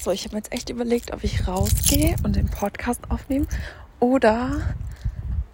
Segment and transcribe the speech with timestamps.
[0.00, 3.46] So, ich habe jetzt echt überlegt, ob ich rausgehe und den Podcast aufnehme
[3.98, 4.60] oder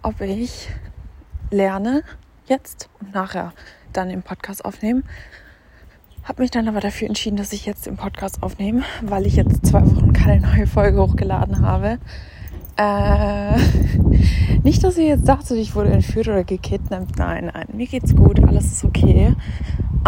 [0.03, 0.69] ob ich
[1.49, 2.03] lerne
[2.45, 3.53] jetzt und nachher
[3.91, 5.03] dann den Podcast aufnehmen.
[6.23, 9.65] Habe mich dann aber dafür entschieden, dass ich jetzt den Podcast aufnehme, weil ich jetzt
[9.65, 11.97] zwei Wochen keine neue Folge hochgeladen habe.
[12.77, 13.57] Äh,
[14.63, 17.17] nicht, dass ihr jetzt dachtet, ich wurde entführt oder gekidnappt.
[17.17, 19.35] Nein, nein, mir geht's gut, alles ist okay.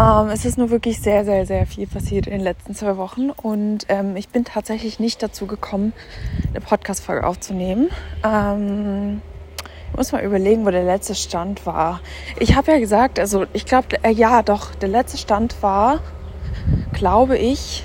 [0.00, 3.30] Ähm, es ist nur wirklich sehr, sehr, sehr viel passiert in den letzten zwei Wochen
[3.30, 5.92] und ähm, ich bin tatsächlich nicht dazu gekommen,
[6.50, 7.90] eine Podcast-Folge aufzunehmen.
[8.24, 9.20] Ähm,
[9.90, 12.00] ich muss mal überlegen, wo der letzte Stand war.
[12.38, 15.98] Ich habe ja gesagt, also ich glaube, äh, ja, doch, der letzte Stand war,
[16.92, 17.82] glaube ich,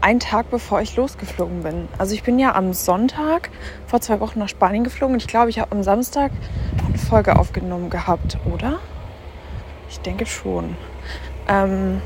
[0.00, 1.88] einen Tag bevor ich losgeflogen bin.
[1.98, 3.50] Also ich bin ja am Sonntag
[3.88, 6.30] vor zwei Wochen nach Spanien geflogen und ich glaube, ich habe am Samstag
[6.86, 8.78] eine Folge aufgenommen gehabt, oder?
[9.88, 10.76] Ich denke schon.
[11.50, 12.00] Ähm,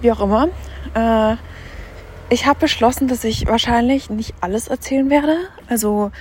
[0.00, 0.48] wie auch immer.
[0.94, 1.36] Äh,
[2.30, 5.36] ich habe beschlossen, dass ich wahrscheinlich nicht alles erzählen werde.
[5.68, 6.12] Also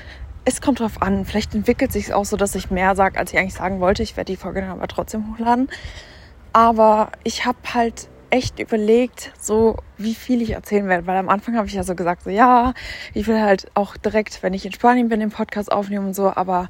[0.45, 1.25] es kommt drauf an.
[1.25, 4.01] Vielleicht entwickelt sich auch so, dass ich mehr sage, als ich eigentlich sagen wollte.
[4.03, 5.69] Ich werde die Folge dann aber trotzdem hochladen.
[6.53, 11.55] Aber ich habe halt echt überlegt, so wie viel ich erzählen werde, weil am Anfang
[11.55, 12.73] habe ich ja so gesagt, so ja,
[13.13, 16.31] ich will halt auch direkt, wenn ich in Spanien bin, den Podcast aufnehmen und so,
[16.35, 16.69] aber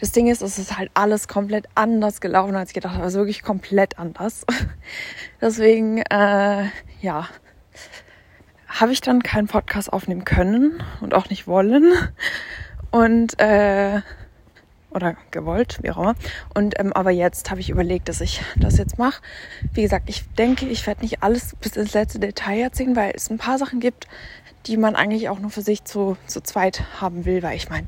[0.00, 3.18] das Ding ist, es ist halt alles komplett anders gelaufen, als ich gedacht habe, also
[3.18, 4.44] wirklich komplett anders.
[5.40, 6.64] Deswegen, äh,
[7.00, 7.28] ja,
[8.68, 11.92] habe ich dann keinen Podcast aufnehmen können und auch nicht wollen.
[12.90, 14.00] Und äh,
[14.96, 16.14] oder gewollt, wie auch immer.
[16.54, 19.22] Und ähm, aber jetzt habe ich überlegt, dass ich das jetzt mache.
[19.72, 23.30] Wie gesagt, ich denke, ich werde nicht alles bis ins letzte Detail erzählen, weil es
[23.30, 24.08] ein paar Sachen gibt,
[24.66, 27.42] die man eigentlich auch nur für sich zu, zu zweit haben will.
[27.42, 27.86] Weil ich meine,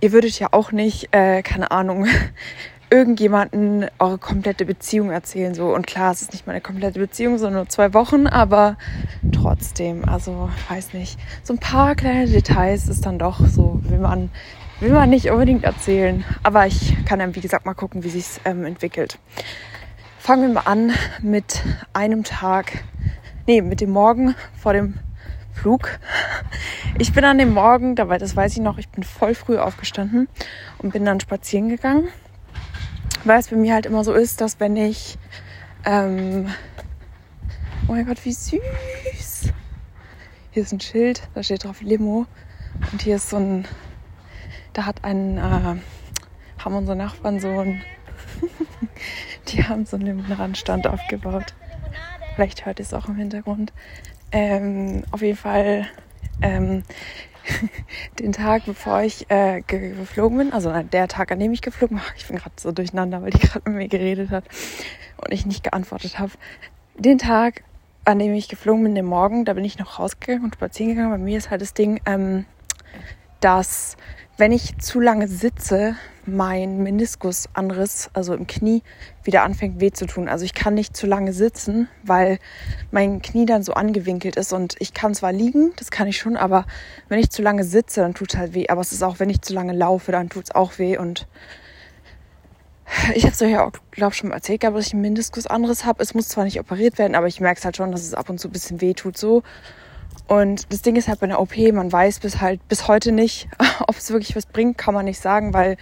[0.00, 2.06] ihr würdet ja auch nicht, äh, keine Ahnung,
[2.90, 5.54] irgendjemanden eure komplette Beziehung erzählen.
[5.54, 5.74] So.
[5.74, 8.76] Und klar, es ist nicht mal eine komplette Beziehung, sondern nur zwei Wochen, aber
[9.32, 11.18] trotzdem, also weiß nicht.
[11.42, 14.30] So ein paar kleine Details ist dann doch so, wie man
[14.80, 16.24] will man nicht unbedingt erzählen.
[16.42, 19.18] Aber ich kann dann, wie gesagt, mal gucken, wie sich ähm, entwickelt.
[20.18, 20.92] Fangen wir mal an
[21.22, 21.62] mit
[21.92, 22.84] einem Tag,
[23.46, 24.94] nee, mit dem Morgen vor dem
[25.52, 25.98] Flug.
[26.98, 30.28] Ich bin an dem Morgen, dabei, das weiß ich noch, ich bin voll früh aufgestanden
[30.78, 32.08] und bin dann spazieren gegangen.
[33.24, 35.18] Weil es bei mir halt immer so ist, dass wenn ich,
[35.84, 36.48] ähm,
[37.88, 39.52] oh mein Gott, wie süß.
[40.50, 42.26] Hier ist ein Schild, da steht drauf Limo.
[42.92, 43.66] Und hier ist so ein
[44.74, 45.76] da hat ein, äh,
[46.62, 47.82] haben unsere Nachbarn so ein,
[49.48, 51.54] die haben so einen Randstand aufgebaut.
[52.34, 53.72] Vielleicht hört ihr es auch im Hintergrund.
[54.32, 55.86] Ähm, auf jeden Fall
[56.42, 56.82] ähm,
[58.18, 62.06] den Tag, bevor ich äh, geflogen bin, also der Tag, an dem ich geflogen bin,
[62.16, 64.44] ich bin gerade so durcheinander, weil die gerade mit mir geredet hat
[65.18, 66.32] und ich nicht geantwortet habe.
[66.96, 67.62] Den Tag,
[68.04, 71.10] an dem ich geflogen bin, den Morgen, da bin ich noch rausgegangen und spazieren gegangen.
[71.10, 72.44] Bei mir ist halt das Ding, ähm,
[73.40, 73.96] dass
[74.36, 75.96] wenn ich zu lange sitze,
[76.26, 78.82] mein Meniskusanriss, also im Knie,
[79.22, 80.28] wieder anfängt weh zu tun.
[80.28, 82.38] Also ich kann nicht zu lange sitzen, weil
[82.90, 86.36] mein Knie dann so angewinkelt ist und ich kann zwar liegen, das kann ich schon,
[86.36, 86.66] aber
[87.08, 88.68] wenn ich zu lange sitze, dann tut es halt weh.
[88.68, 91.28] Aber es ist auch, wenn ich zu lange laufe, dann tut es auch weh und
[93.14, 96.02] ich habe es euch ja auch, glaube schon mal erzählt, dass ich einen Meniskusanriss habe.
[96.02, 98.28] Es muss zwar nicht operiert werden, aber ich merke es halt schon, dass es ab
[98.28, 99.42] und zu ein bisschen weh tut so.
[100.26, 103.46] Und das Ding ist halt bei einer OP, man weiß bis halt bis heute nicht,
[103.86, 105.76] ob es wirklich was bringt, kann man nicht sagen, weil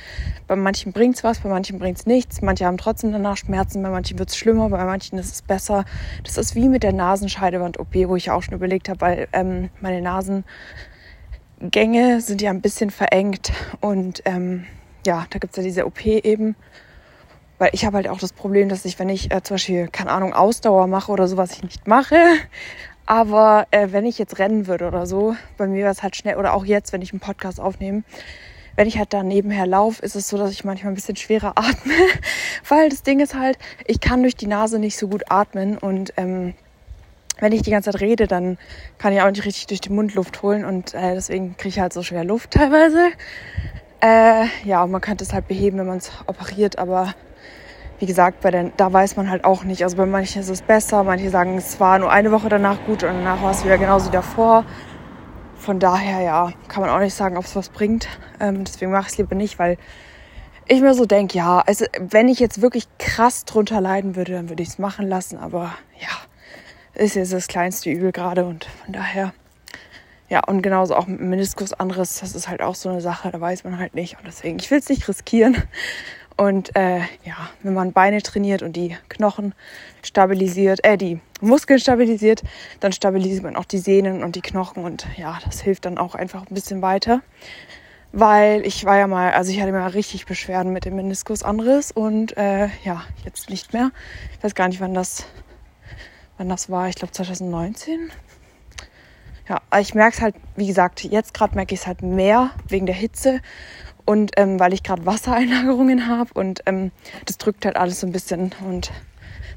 [0.49, 2.43] bei manchen bringt es was, bei manchen bringt es nichts.
[2.43, 5.85] Manche haben trotzdem danach Schmerzen, bei manchen wird es schlimmer, bei manchen ist es besser.
[6.25, 10.03] Das ist wie mit der Nasenscheidewand-OP, wo ich auch schon überlegt habe, weil ähm, meine
[10.03, 10.45] Nasengänge
[12.21, 14.65] sind ja ein bisschen verengt und ähm,
[15.07, 16.57] ja, da gibt es ja diese OP eben.
[17.59, 20.11] Weil ich habe halt auch das Problem, dass ich, wenn ich äh, zum Beispiel, keine
[20.11, 22.17] Ahnung, Ausdauer mache oder so, was ich nicht mache,
[23.13, 26.37] aber äh, wenn ich jetzt rennen würde oder so, bei mir wäre es halt schnell,
[26.37, 28.05] oder auch jetzt, wenn ich einen Podcast aufnehme,
[28.75, 31.49] wenn ich halt da nebenher laufe, ist es so, dass ich manchmal ein bisschen schwerer
[31.57, 31.93] atme.
[32.67, 36.15] Weil das Ding ist halt, ich kann durch die Nase nicht so gut atmen und
[36.17, 36.55] ähm,
[37.39, 38.57] wenn ich die ganze Zeit rede, dann
[38.97, 41.81] kann ich auch nicht richtig durch den Mund Luft holen und äh, deswegen kriege ich
[41.81, 43.11] halt so schwer Luft teilweise.
[44.01, 47.13] Äh, ja, und man könnte es halt beheben, wenn man es operiert, aber
[47.99, 49.83] wie gesagt, bei den, da weiß man halt auch nicht.
[49.85, 53.03] Also bei manchen ist es besser, manche sagen, es war nur eine Woche danach gut
[53.03, 54.65] und danach war es wieder genauso wie davor.
[55.57, 58.09] Von daher, ja, kann man auch nicht sagen, ob es was bringt.
[58.41, 59.79] Ähm, deswegen mache ich es lieber nicht, weil
[60.67, 64.49] ich mir so denke, ja, also wenn ich jetzt wirklich krass drunter leiden würde, dann
[64.49, 65.39] würde ich es machen lassen.
[65.39, 66.09] Aber ja,
[66.95, 69.33] ist jetzt das kleinste Übel gerade und von daher.
[70.29, 73.65] Ja, und genauso auch mit Meniskusanriss, das ist halt auch so eine Sache, da weiß
[73.65, 74.17] man halt nicht.
[74.17, 75.63] Und deswegen, ich will es nicht riskieren.
[76.37, 79.55] Und äh, ja, wenn man Beine trainiert und die Knochen
[80.03, 82.43] stabilisiert, äh, die Muskeln stabilisiert,
[82.81, 86.15] dann stabilisiert man auch die Sehnen und die Knochen und ja, das hilft dann auch
[86.15, 87.21] einfach ein bisschen weiter.
[88.13, 92.37] Weil ich war ja mal, also ich hatte mal richtig Beschwerden mit dem Meniskusanriss und
[92.37, 93.91] äh, ja, jetzt nicht mehr.
[94.37, 95.25] Ich weiß gar nicht, wann das,
[96.37, 96.89] wann das war.
[96.89, 98.11] Ich glaube 2019.
[99.49, 102.87] Ja, ich merke es halt, wie gesagt, jetzt gerade merke ich es halt mehr wegen
[102.87, 103.41] der Hitze
[104.05, 106.91] und ähm, weil ich gerade Wassereinlagerungen habe und ähm,
[107.27, 108.53] das drückt halt alles so ein bisschen.
[108.67, 108.91] Und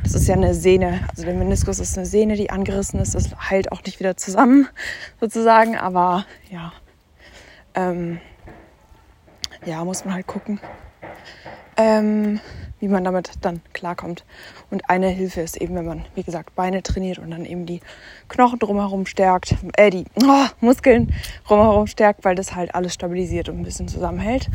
[0.03, 3.35] das ist ja eine Sehne, also der Meniskus ist eine Sehne, die angerissen ist, das
[3.49, 4.67] heilt auch nicht wieder zusammen
[5.19, 6.73] sozusagen, aber ja,
[7.73, 8.19] ähm,
[9.65, 10.59] ja, muss man halt gucken,
[11.77, 12.39] ähm,
[12.85, 14.23] wie man damit dann klarkommt.
[14.69, 17.81] Und eine Hilfe ist eben, wenn man, wie gesagt, Beine trainiert und dann eben die
[18.29, 21.11] Knochen drumherum stärkt, äh, die oh, Muskeln
[21.47, 24.51] drumherum stärkt, weil das halt alles stabilisiert und ein bisschen zusammenhält.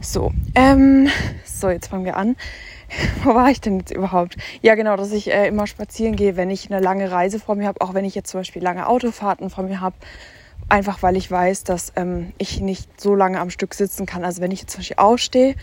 [0.00, 1.08] So, ähm,
[1.44, 2.34] so, jetzt fangen wir an.
[3.24, 4.38] Wo war ich denn jetzt überhaupt?
[4.62, 7.66] Ja, genau, dass ich äh, immer spazieren gehe, wenn ich eine lange Reise vor mir
[7.66, 9.96] habe, auch wenn ich jetzt zum Beispiel lange Autofahrten vor mir habe.
[10.70, 14.24] Einfach weil ich weiß, dass ähm, ich nicht so lange am Stück sitzen kann.
[14.24, 15.56] Also wenn ich jetzt zum Beispiel aufstehe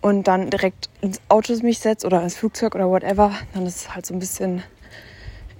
[0.00, 3.94] und dann direkt ins Auto mich setze oder ins Flugzeug oder whatever, dann ist es
[3.94, 4.62] halt so ein bisschen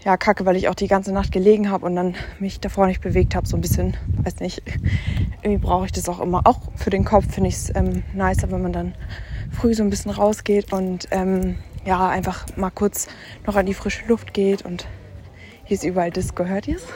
[0.04, 3.00] ja kacke, weil ich auch die ganze Nacht gelegen habe und dann mich davor nicht
[3.00, 3.46] bewegt habe.
[3.46, 4.62] So ein bisschen, weiß nicht,
[5.42, 6.42] irgendwie brauche ich das auch immer.
[6.44, 8.94] Auch für den Kopf finde ich es ähm, nicer, wenn man dann
[9.50, 13.08] früh so ein bisschen rausgeht und ähm, ja, einfach mal kurz
[13.46, 14.86] noch an die frische Luft geht und
[15.64, 16.44] hier ist überall Disco.
[16.44, 16.86] Hört ihr es?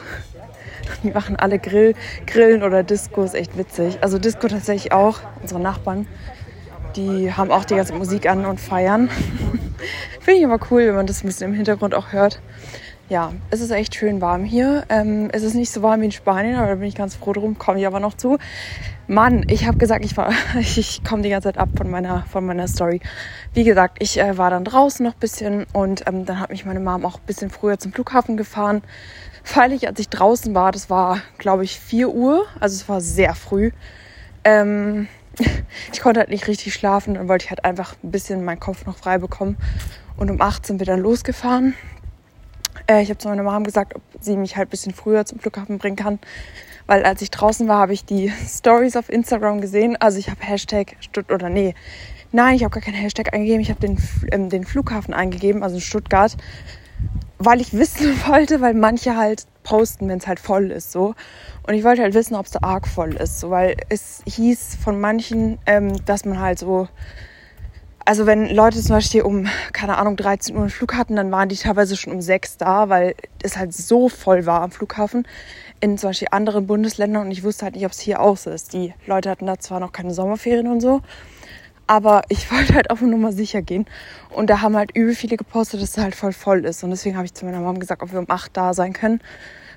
[1.03, 1.95] Die machen alle Grill,
[2.25, 3.99] Grillen oder Disco, ist echt witzig.
[4.01, 6.07] Also Disco tatsächlich auch, unsere Nachbarn
[6.95, 9.09] die haben auch die ganze Musik an und feiern.
[10.19, 12.41] Finde ich aber cool, wenn man das ein bisschen im Hintergrund auch hört.
[13.09, 14.85] Ja, es ist echt schön warm hier.
[14.89, 17.33] Ähm, es ist nicht so warm wie in Spanien, aber da bin ich ganz froh
[17.33, 18.37] drum, komme ich aber noch zu.
[19.07, 20.15] Mann, ich habe gesagt, ich,
[20.59, 23.01] ich, ich komme die ganze Zeit ab von meiner, von meiner Story.
[23.53, 26.65] Wie gesagt, ich äh, war dann draußen noch ein bisschen und ähm, dann hat mich
[26.65, 28.81] meine Mom auch ein bisschen früher zum Flughafen gefahren.
[29.53, 33.01] Weil ich, als ich draußen war, das war, glaube ich, 4 Uhr, also es war
[33.01, 33.71] sehr früh.
[34.45, 35.07] Ähm,
[35.91, 37.15] ich konnte halt nicht richtig schlafen.
[37.15, 39.57] Dann wollte ich halt einfach ein bisschen meinen Kopf noch frei bekommen.
[40.17, 41.75] Und um 8 sind wir dann losgefahren.
[42.87, 45.39] Äh, ich habe zu meiner Mom gesagt, ob sie mich halt ein bisschen früher zum
[45.39, 46.19] Flughafen bringen kann.
[46.85, 49.95] Weil als ich draußen war, habe ich die Stories auf Instagram gesehen.
[49.99, 51.75] Also ich habe Hashtag Stutt oder nee.
[52.31, 53.61] Nein, ich habe gar keinen Hashtag eingegeben.
[53.61, 53.97] Ich habe den,
[54.31, 56.35] ähm, den Flughafen eingegeben, also Stuttgart,
[57.45, 61.15] weil ich wissen wollte, weil manche halt posten, wenn es halt voll ist so.
[61.65, 64.77] Und ich wollte halt wissen, ob es da arg voll ist, so, weil es hieß
[64.83, 66.89] von manchen, ähm, dass man halt so,
[68.05, 71.47] also wenn Leute zum Beispiel um, keine Ahnung, 13 Uhr einen Flug hatten, dann waren
[71.47, 75.25] die teilweise schon um 6 da, weil es halt so voll war am Flughafen
[75.79, 78.49] in zum Beispiel anderen Bundesländern und ich wusste halt nicht, ob es hier auch so
[78.49, 78.73] ist.
[78.73, 81.01] Die Leute hatten da zwar noch keine Sommerferien und so,
[81.93, 83.85] aber ich wollte halt auf Nummer sicher gehen.
[84.29, 86.83] Und da haben halt übel viele gepostet, dass es halt voll voll ist.
[86.83, 89.21] Und deswegen habe ich zu meiner Mom gesagt, ob wir um 8 da sein können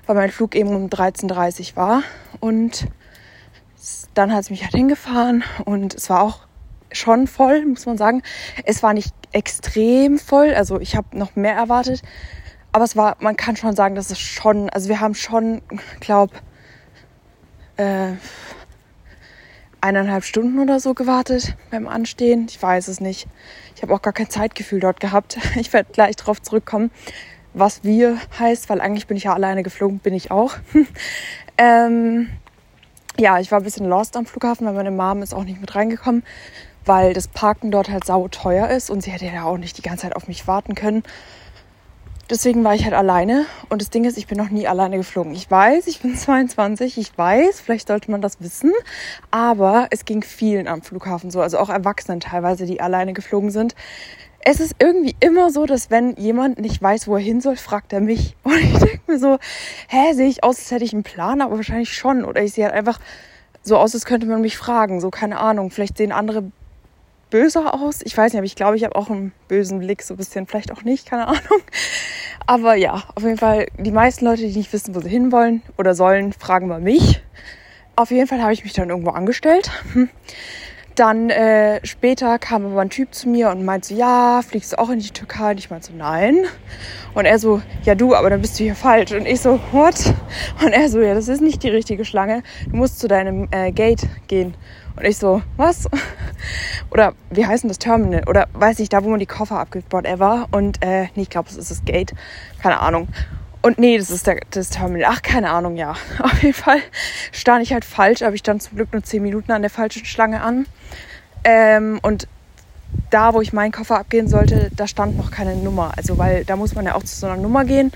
[0.07, 2.03] weil mein Flug eben um 13.30 Uhr war.
[2.39, 2.87] Und
[4.13, 6.47] dann hat es mich halt hingefahren und es war auch
[6.91, 8.23] schon voll, muss man sagen.
[8.63, 12.01] Es war nicht extrem voll, also ich habe noch mehr erwartet.
[12.71, 15.61] Aber es war, man kann schon sagen, dass es schon, also wir haben schon,
[15.99, 16.33] glaube
[17.75, 18.13] äh,
[19.81, 22.47] eineinhalb Stunden oder so gewartet beim Anstehen.
[22.49, 23.27] Ich weiß es nicht.
[23.75, 25.37] Ich habe auch gar kein Zeitgefühl dort gehabt.
[25.55, 26.91] Ich werde gleich darauf zurückkommen
[27.57, 30.53] was wir heißt, weil eigentlich bin ich ja alleine geflogen, bin ich auch.
[31.57, 32.29] ähm,
[33.17, 35.75] ja, ich war ein bisschen lost am Flughafen, weil meine Mom ist auch nicht mit
[35.75, 36.23] reingekommen,
[36.85, 39.81] weil das Parken dort halt sau teuer ist und sie hätte ja auch nicht die
[39.81, 41.03] ganze Zeit auf mich warten können.
[42.29, 45.33] Deswegen war ich halt alleine und das Ding ist, ich bin noch nie alleine geflogen.
[45.33, 48.73] Ich weiß, ich bin 22, ich weiß, vielleicht sollte man das wissen,
[49.31, 53.75] aber es ging vielen am Flughafen so, also auch Erwachsenen teilweise, die alleine geflogen sind
[54.49, 57.91] es ist irgendwie immer so, dass wenn jemand nicht weiß, wo er hin soll, fragt
[57.91, 58.37] er mich.
[58.43, 59.39] Und ich denke mir so,
[59.89, 62.23] hä, sehe ich aus, als hätte ich einen Plan, aber wahrscheinlich schon.
[62.23, 62.99] Oder ich sehe halt einfach
[63.61, 65.01] so aus, als könnte man mich fragen.
[65.01, 65.69] So, keine Ahnung.
[65.69, 66.49] Vielleicht sehen andere
[67.29, 67.99] böser aus.
[68.03, 70.47] Ich weiß nicht, aber ich glaube, ich habe auch einen bösen Blick, so ein bisschen.
[70.47, 71.61] Vielleicht auch nicht, keine Ahnung.
[72.45, 75.95] Aber ja, auf jeden Fall, die meisten Leute, die nicht wissen, wo sie hinwollen oder
[75.95, 77.21] sollen, fragen mal mich.
[77.95, 79.71] Auf jeden Fall habe ich mich dann irgendwo angestellt.
[80.97, 84.79] Dann äh, später kam aber ein Typ zu mir und meinte so, ja, fliegst du
[84.79, 85.51] auch in die Türkei?
[85.51, 86.45] Und ich meinte so, nein.
[87.13, 89.11] Und er so, ja du, aber dann bist du hier falsch.
[89.11, 89.95] Und ich so, what?
[90.63, 92.41] Und er so, ja, das ist nicht die richtige Schlange.
[92.67, 94.55] Du musst zu deinem äh, Gate gehen.
[94.97, 95.87] Und ich so, was?
[96.89, 98.23] Oder wie heißt denn das Terminal?
[98.27, 100.47] Oder weiß ich, da wo man die Koffer abgibt, whatever.
[100.51, 102.13] Und äh, nee, ich glaube, es ist das Gate.
[102.61, 103.07] Keine Ahnung.
[103.61, 105.11] Und nee, das ist der, das Terminal.
[105.13, 105.91] Ach, keine Ahnung, ja.
[106.19, 106.79] Auf jeden Fall
[107.31, 110.05] stand ich halt falsch, aber ich stand zum Glück nur 10 Minuten an der falschen
[110.05, 110.65] Schlange an.
[111.43, 112.27] Ähm, und
[113.11, 115.91] da, wo ich meinen Koffer abgehen sollte, da stand noch keine Nummer.
[115.95, 117.91] Also weil da muss man ja auch zu so einer Nummer gehen,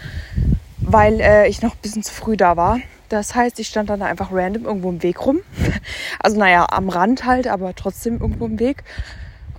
[0.78, 2.80] weil äh, ich noch ein bisschen zu früh da war.
[3.12, 5.42] Das heißt, ich stand dann einfach random irgendwo im Weg rum.
[6.24, 8.84] Also naja, am Rand halt, aber trotzdem irgendwo im Weg.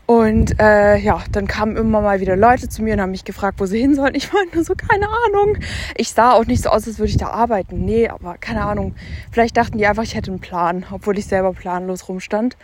[0.07, 3.59] Und äh, ja, dann kamen immer mal wieder Leute zu mir und haben mich gefragt,
[3.59, 4.15] wo sie hin sollen.
[4.15, 5.59] Ich meinte nur so, keine Ahnung.
[5.97, 7.85] Ich sah auch nicht so aus, als würde ich da arbeiten.
[7.85, 8.95] Nee, aber keine Ahnung.
[9.33, 12.57] Vielleicht dachten die einfach, ich hätte einen Plan, obwohl ich selber planlos rumstand.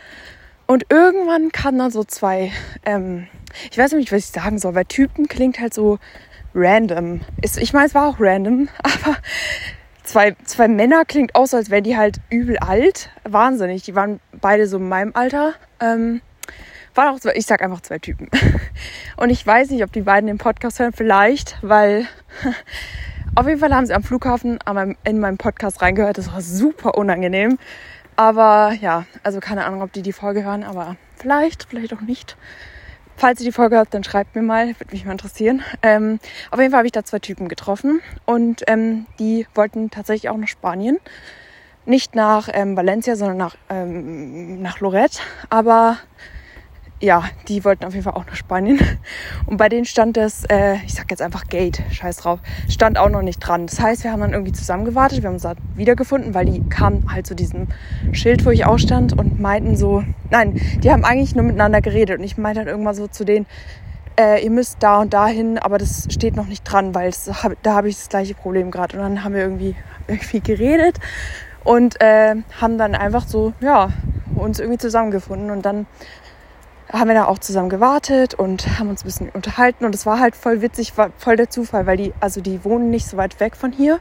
[0.66, 2.52] Und irgendwann kamen dann so zwei,
[2.84, 3.26] ähm,
[3.70, 5.98] ich weiß nicht, was ich sagen soll, weil Typen klingt halt so
[6.54, 7.20] random.
[7.40, 9.16] Ich meine, es war auch random, aber
[10.08, 13.10] zwei, zwei Männer klingt auch so, als wären die halt übel alt.
[13.24, 13.82] Wahnsinnig.
[13.82, 15.54] Die waren beide so in meinem Alter.
[15.80, 16.22] Ähm,
[16.94, 18.28] waren auch, zwei, ich sag einfach zwei Typen.
[19.16, 22.06] Und ich weiß nicht, ob die beiden den Podcast hören, vielleicht, weil
[23.34, 24.58] auf jeden Fall haben sie am Flughafen
[25.04, 26.18] in meinem Podcast reingehört.
[26.18, 27.58] Das war super unangenehm.
[28.16, 32.36] Aber ja, also keine Ahnung, ob die die Folge hören, aber vielleicht, vielleicht auch nicht.
[33.18, 35.62] Falls ihr die Folge habt, dann schreibt mir mal, würde mich mal interessieren.
[35.82, 36.20] Ähm,
[36.52, 40.36] auf jeden Fall habe ich da zwei Typen getroffen und ähm, die wollten tatsächlich auch
[40.36, 40.98] nach Spanien.
[41.84, 45.18] Nicht nach ähm, Valencia, sondern nach, ähm, nach Lorette.
[45.50, 45.98] Aber
[47.00, 48.80] ja, die wollten auf jeden Fall auch nach Spanien.
[49.46, 53.08] Und bei denen stand das, äh, ich sag jetzt einfach Gate, scheiß drauf, stand auch
[53.08, 53.66] noch nicht dran.
[53.66, 56.68] Das heißt, wir haben dann irgendwie zusammen gewartet, wir haben uns da wiedergefunden, weil die
[56.68, 57.68] kamen halt zu diesem
[58.12, 62.18] Schild, wo ich auch stand und meinten so, nein, die haben eigentlich nur miteinander geredet
[62.18, 63.46] und ich meinte dann irgendwann so zu denen,
[64.18, 67.30] äh, ihr müsst da und dahin, aber das steht noch nicht dran, weil es,
[67.62, 68.96] da habe ich das gleiche Problem gerade.
[68.96, 69.76] Und dann haben wir irgendwie,
[70.08, 70.98] irgendwie geredet
[71.62, 73.90] und äh, haben dann einfach so, ja,
[74.34, 75.86] uns irgendwie zusammengefunden und dann
[76.92, 80.20] haben wir da auch zusammen gewartet und haben uns ein bisschen unterhalten und es war
[80.20, 83.38] halt voll witzig, war voll der Zufall, weil die, also die wohnen nicht so weit
[83.40, 84.00] weg von hier.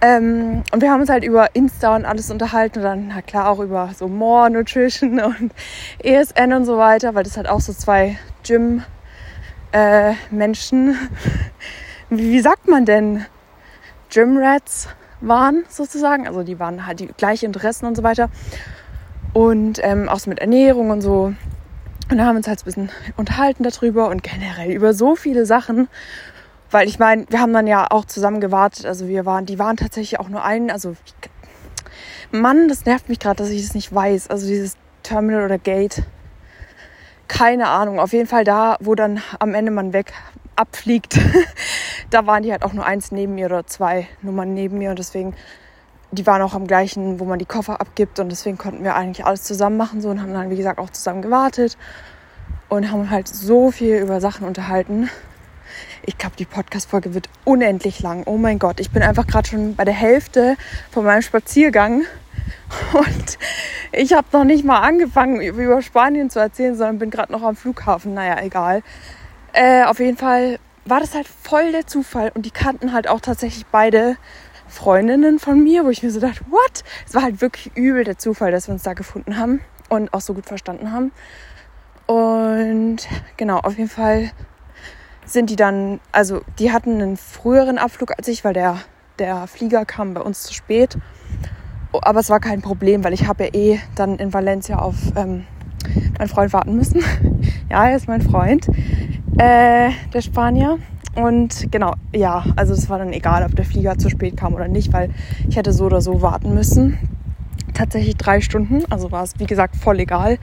[0.00, 3.48] Ähm, und wir haben uns halt über Insta und alles unterhalten und dann, na klar,
[3.48, 5.52] auch über so More Nutrition und
[5.98, 10.94] ESN und so weiter, weil das halt auch so zwei Gym-Menschen, äh,
[12.10, 13.26] wie, wie sagt man denn,
[14.10, 14.88] Gym-Rats
[15.20, 16.26] waren sozusagen.
[16.26, 18.30] Also die waren halt die gleichen Interessen und so weiter.
[19.32, 21.34] Und ähm, auch so mit Ernährung und so.
[22.10, 25.44] Und da haben wir uns halt ein bisschen unterhalten darüber und generell über so viele
[25.44, 25.88] Sachen.
[26.70, 28.86] Weil ich meine, wir haben dann ja auch zusammen gewartet.
[28.86, 30.70] Also wir waren, die waren tatsächlich auch nur ein.
[30.70, 30.96] Also
[32.30, 34.28] Mann, das nervt mich gerade, dass ich das nicht weiß.
[34.28, 36.02] Also dieses Terminal oder Gate.
[37.26, 38.00] Keine Ahnung.
[38.00, 40.12] Auf jeden Fall da, wo dann am Ende man weg
[40.56, 41.18] abfliegt.
[42.10, 44.90] da waren die halt auch nur eins neben mir oder zwei Nummern neben mir.
[44.90, 45.34] Und deswegen
[46.10, 49.26] die waren auch am gleichen, wo man die Koffer abgibt und deswegen konnten wir eigentlich
[49.26, 51.76] alles zusammen machen so und haben dann wie gesagt auch zusammen gewartet
[52.68, 55.10] und haben halt so viel über Sachen unterhalten.
[56.02, 58.22] Ich glaube, die Podcast-Folge wird unendlich lang.
[58.24, 60.56] Oh mein Gott, ich bin einfach gerade schon bei der Hälfte
[60.90, 62.04] von meinem Spaziergang
[62.94, 63.38] und
[63.92, 67.56] ich habe noch nicht mal angefangen, über Spanien zu erzählen, sondern bin gerade noch am
[67.56, 68.14] Flughafen.
[68.14, 68.82] Naja, egal.
[69.52, 73.20] Äh, auf jeden Fall war das halt voll der Zufall und die kannten halt auch
[73.20, 74.16] tatsächlich beide
[74.68, 76.84] Freundinnen von mir, wo ich mir so dachte, what?
[77.06, 80.20] Es war halt wirklich übel der Zufall, dass wir uns da gefunden haben und auch
[80.20, 81.12] so gut verstanden haben.
[82.06, 82.98] Und
[83.36, 84.30] genau, auf jeden Fall
[85.26, 88.78] sind die dann, also die hatten einen früheren Abflug als ich, weil der,
[89.18, 90.96] der Flieger kam bei uns zu spät.
[91.92, 95.44] Aber es war kein Problem, weil ich habe ja eh dann in Valencia auf ähm,
[96.18, 97.02] meinen Freund warten müssen.
[97.70, 98.66] ja, er ist mein Freund,
[99.38, 100.78] äh, der Spanier.
[101.14, 104.68] Und genau, ja, also es war dann egal, ob der Flieger zu spät kam oder
[104.68, 105.10] nicht, weil
[105.48, 106.98] ich hätte so oder so warten müssen.
[107.74, 110.38] Tatsächlich drei Stunden, also war es wie gesagt voll egal.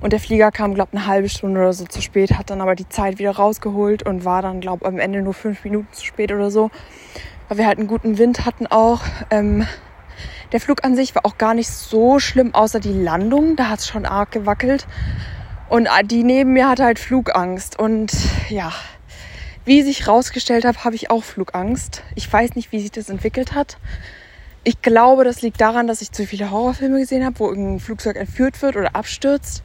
[0.00, 2.60] Und der Flieger kam, glaube ich, eine halbe Stunde oder so zu spät, hat dann
[2.60, 5.88] aber die Zeit wieder rausgeholt und war dann, glaube ich, am Ende nur fünf Minuten
[5.92, 6.70] zu spät oder so.
[7.48, 9.00] Weil wir halt einen guten Wind hatten auch.
[9.30, 9.66] Ähm,
[10.52, 13.56] der Flug an sich war auch gar nicht so schlimm, außer die Landung.
[13.56, 14.86] Da hat es schon arg gewackelt.
[15.68, 17.78] Und die neben mir hatte halt Flugangst.
[17.78, 18.12] Und
[18.48, 18.72] ja,
[19.64, 22.02] wie sich herausgestellt hat, habe ich auch Flugangst.
[22.14, 23.78] Ich weiß nicht, wie sich das entwickelt hat.
[24.62, 28.16] Ich glaube, das liegt daran, dass ich zu viele Horrorfilme gesehen habe, wo irgendein Flugzeug
[28.16, 29.62] entführt wird oder abstürzt.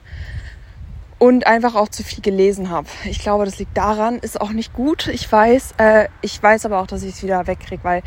[1.18, 2.88] Und einfach auch zu viel gelesen habe.
[3.03, 4.20] Ich glaube, das liegt daran.
[4.20, 5.08] Ist auch nicht gut.
[5.08, 5.74] Ich weiß.
[5.77, 8.03] Äh, ich weiß aber auch, dass ich es wieder wegkriege, weil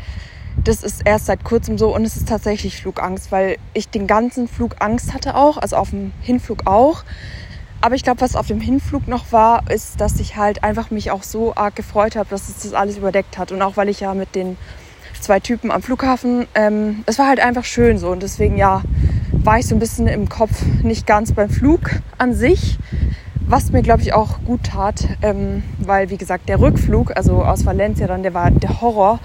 [0.63, 4.47] das ist erst seit kurzem so und es ist tatsächlich Flugangst, weil ich den ganzen
[4.47, 7.03] Flug Angst hatte auch, also auf dem Hinflug auch.
[7.83, 11.11] Aber ich glaube, was auf dem Hinflug noch war, ist, dass ich halt einfach mich
[11.11, 13.51] auch so arg gefreut habe, dass es das alles überdeckt hat.
[13.51, 14.55] Und auch weil ich ja mit den
[15.19, 18.09] zwei Typen am Flughafen, ähm, es war halt einfach schön so.
[18.09, 18.83] Und deswegen, ja,
[19.33, 21.81] war ich so ein bisschen im Kopf nicht ganz beim Flug
[22.17, 22.79] an sich.
[23.45, 27.65] Was mir, glaube ich, auch gut tat, ähm, weil, wie gesagt, der Rückflug, also aus
[27.65, 29.19] Valencia dann, der war der Horror.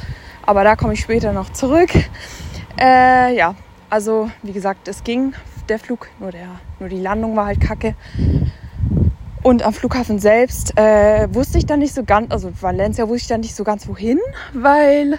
[0.44, 1.90] Aber da komme ich später noch zurück.
[2.76, 3.54] Äh, ja,
[3.88, 5.32] also, wie gesagt, es ging
[5.68, 7.94] der Flug, nur, der, nur die Landung war halt kacke.
[9.42, 13.28] Und am Flughafen selbst äh, wusste ich dann nicht so ganz, also Valencia wusste ich
[13.28, 14.18] dann nicht so ganz wohin,
[14.52, 15.18] weil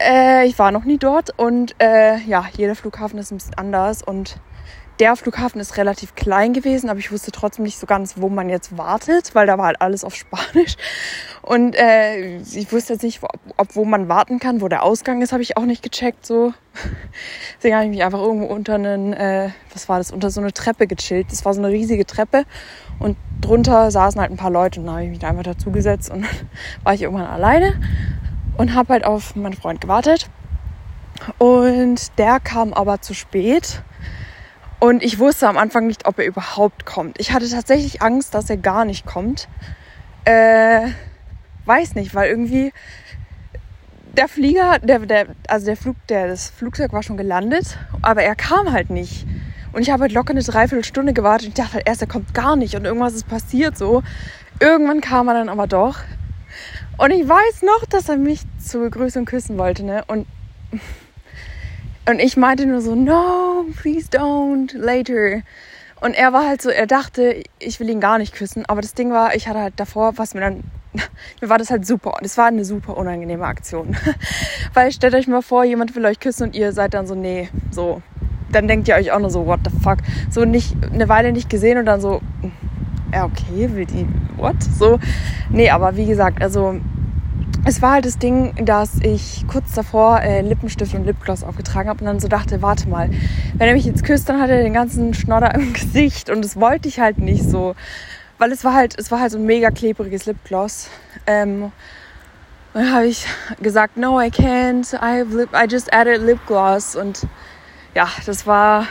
[0.00, 4.02] äh, ich war noch nie dort und äh, ja, jeder Flughafen ist ein bisschen anders
[4.02, 4.40] und
[5.00, 8.48] der Flughafen ist relativ klein gewesen, aber ich wusste trotzdem nicht so ganz, wo man
[8.48, 10.76] jetzt wartet, weil da war halt alles auf Spanisch.
[11.42, 15.22] Und äh, ich wusste jetzt nicht, ob, ob wo man warten kann, wo der Ausgang
[15.22, 16.26] ist, habe ich auch nicht gecheckt.
[16.26, 16.52] So.
[17.56, 20.52] Deswegen habe ich mich einfach irgendwo unter einen, äh, was war das, unter so eine
[20.52, 21.30] Treppe gechillt.
[21.30, 22.44] Das war so eine riesige Treppe
[22.98, 26.10] und drunter saßen halt ein paar Leute und dann habe ich mich da einfach dazugesetzt
[26.10, 26.26] und
[26.82, 27.80] war ich irgendwann alleine
[28.56, 30.28] und habe halt auf meinen Freund gewartet.
[31.38, 33.82] Und der kam aber zu spät
[34.80, 37.20] und ich wusste am Anfang nicht, ob er überhaupt kommt.
[37.20, 39.48] Ich hatte tatsächlich Angst, dass er gar nicht kommt.
[40.24, 40.88] Äh,
[41.64, 42.72] weiß nicht, weil irgendwie
[44.16, 48.36] der Flieger, der, der, also der Flug, der, das Flugzeug war schon gelandet, aber er
[48.36, 49.26] kam halt nicht.
[49.72, 52.34] Und ich habe halt locker eine Dreiviertelstunde gewartet und ich dachte halt erst, er kommt
[52.34, 54.02] gar nicht und irgendwas ist passiert so.
[54.60, 55.98] Irgendwann kam er dann aber doch.
[56.96, 60.02] Und ich weiß noch, dass er mich zur Begrüßung küssen wollte, ne?
[60.08, 60.26] Und
[62.08, 65.42] und ich meinte nur so, no, please don't, later.
[66.00, 68.64] Und er war halt so, er dachte, ich will ihn gar nicht küssen.
[68.66, 70.64] Aber das Ding war, ich hatte halt davor, was mir dann,
[71.40, 72.14] mir war das halt super.
[72.16, 73.94] Und es war eine super unangenehme Aktion.
[74.74, 77.48] Weil stellt euch mal vor, jemand will euch küssen und ihr seid dann so, nee,
[77.70, 78.00] so.
[78.50, 79.98] Dann denkt ihr euch auch nur so, what the fuck.
[80.30, 82.22] So nicht, eine Weile nicht gesehen und dann so,
[83.12, 84.56] ja, okay, will die, what?
[84.62, 84.98] So.
[85.50, 86.80] Nee, aber wie gesagt, also
[87.64, 92.00] es war halt das Ding, dass ich kurz davor äh, Lippenstift und Lipgloss aufgetragen habe
[92.00, 93.10] und dann so dachte, warte mal,
[93.54, 96.58] wenn er mich jetzt küsst, dann hat er den ganzen Schnodder im Gesicht und das
[96.58, 97.74] wollte ich halt nicht so,
[98.38, 100.88] weil es war halt, es war halt so ein mega klebriges Lipgloss.
[101.26, 101.72] Ähm,
[102.74, 103.26] und dann habe ich
[103.60, 105.24] gesagt, no, I can't, I,
[105.54, 107.26] I just added Lipgloss und
[107.94, 108.86] ja, das war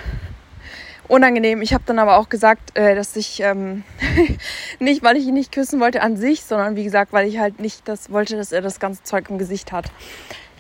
[1.08, 1.62] unangenehm.
[1.62, 3.84] Ich habe dann aber auch gesagt, äh, dass ich ähm,
[4.80, 7.60] nicht, weil ich ihn nicht küssen wollte an sich, sondern wie gesagt, weil ich halt
[7.60, 9.86] nicht das wollte, dass er das ganze Zeug im Gesicht hat.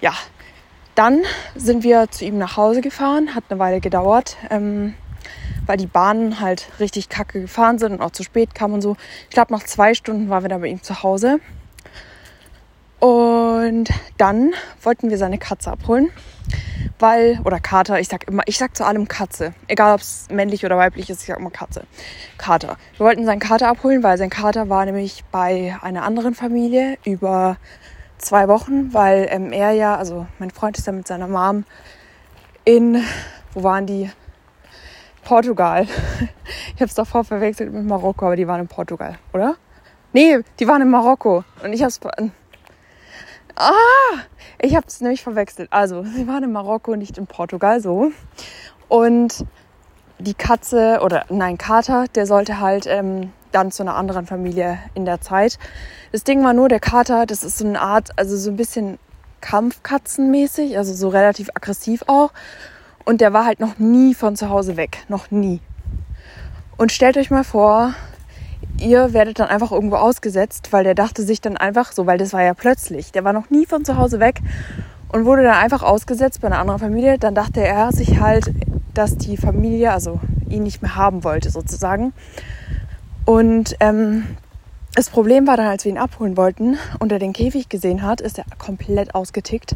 [0.01, 0.13] Ja,
[0.95, 1.21] dann
[1.55, 4.95] sind wir zu ihm nach Hause gefahren, hat eine Weile gedauert, ähm,
[5.65, 8.95] weil die Bahnen halt richtig kacke gefahren sind und auch zu spät kamen und so.
[9.23, 11.39] Ich glaube, nach zwei Stunden waren wir dann bei ihm zu Hause.
[12.99, 16.09] Und dann wollten wir seine Katze abholen
[16.99, 19.53] weil, oder Kater, ich sag immer, ich sag zu allem Katze.
[19.67, 21.83] Egal ob es männlich oder weiblich ist, ich sag immer Katze.
[22.37, 22.77] Kater.
[22.97, 27.57] Wir wollten seinen Kater abholen, weil sein Kater war nämlich bei einer anderen Familie über
[28.17, 31.65] zwei Wochen, weil ähm, er ja, also mein Freund ist ja mit seiner Mom
[32.65, 33.01] in,
[33.53, 34.09] wo waren die?
[35.23, 35.87] Portugal.
[36.75, 39.55] Ich habe es davor verwechselt mit Marokko, aber die waren in Portugal, oder?
[40.13, 41.43] Nee, die waren in Marokko.
[41.63, 41.99] Und ich habe es
[43.55, 43.71] Ah,
[44.61, 45.71] ich habe es nämlich verwechselt.
[45.71, 48.11] Also, sie waren in Marokko, nicht in Portugal, so.
[48.87, 49.45] Und
[50.19, 55.05] die Katze oder nein, Kater, der sollte halt ähm, dann zu einer anderen Familie in
[55.05, 55.59] der Zeit.
[56.11, 58.97] Das Ding war nur, der Kater, das ist so eine Art, also so ein bisschen
[59.41, 62.31] Kampfkatzenmäßig, also so relativ aggressiv auch.
[63.05, 65.61] Und der war halt noch nie von zu Hause weg, noch nie.
[66.77, 67.93] Und stellt euch mal vor,
[68.79, 72.33] ihr werdet dann einfach irgendwo ausgesetzt, weil der dachte sich dann einfach so, weil das
[72.33, 74.41] war ja plötzlich, der war noch nie von zu Hause weg
[75.09, 77.17] und wurde dann einfach ausgesetzt bei einer anderen Familie.
[77.17, 78.51] Dann dachte er sich halt,
[78.93, 82.13] dass die Familie, also ihn nicht mehr haben wollte sozusagen.
[83.25, 84.25] Und ähm,
[84.95, 88.21] das Problem war dann, als wir ihn abholen wollten und er den Käfig gesehen hat,
[88.21, 89.75] ist er komplett ausgetickt.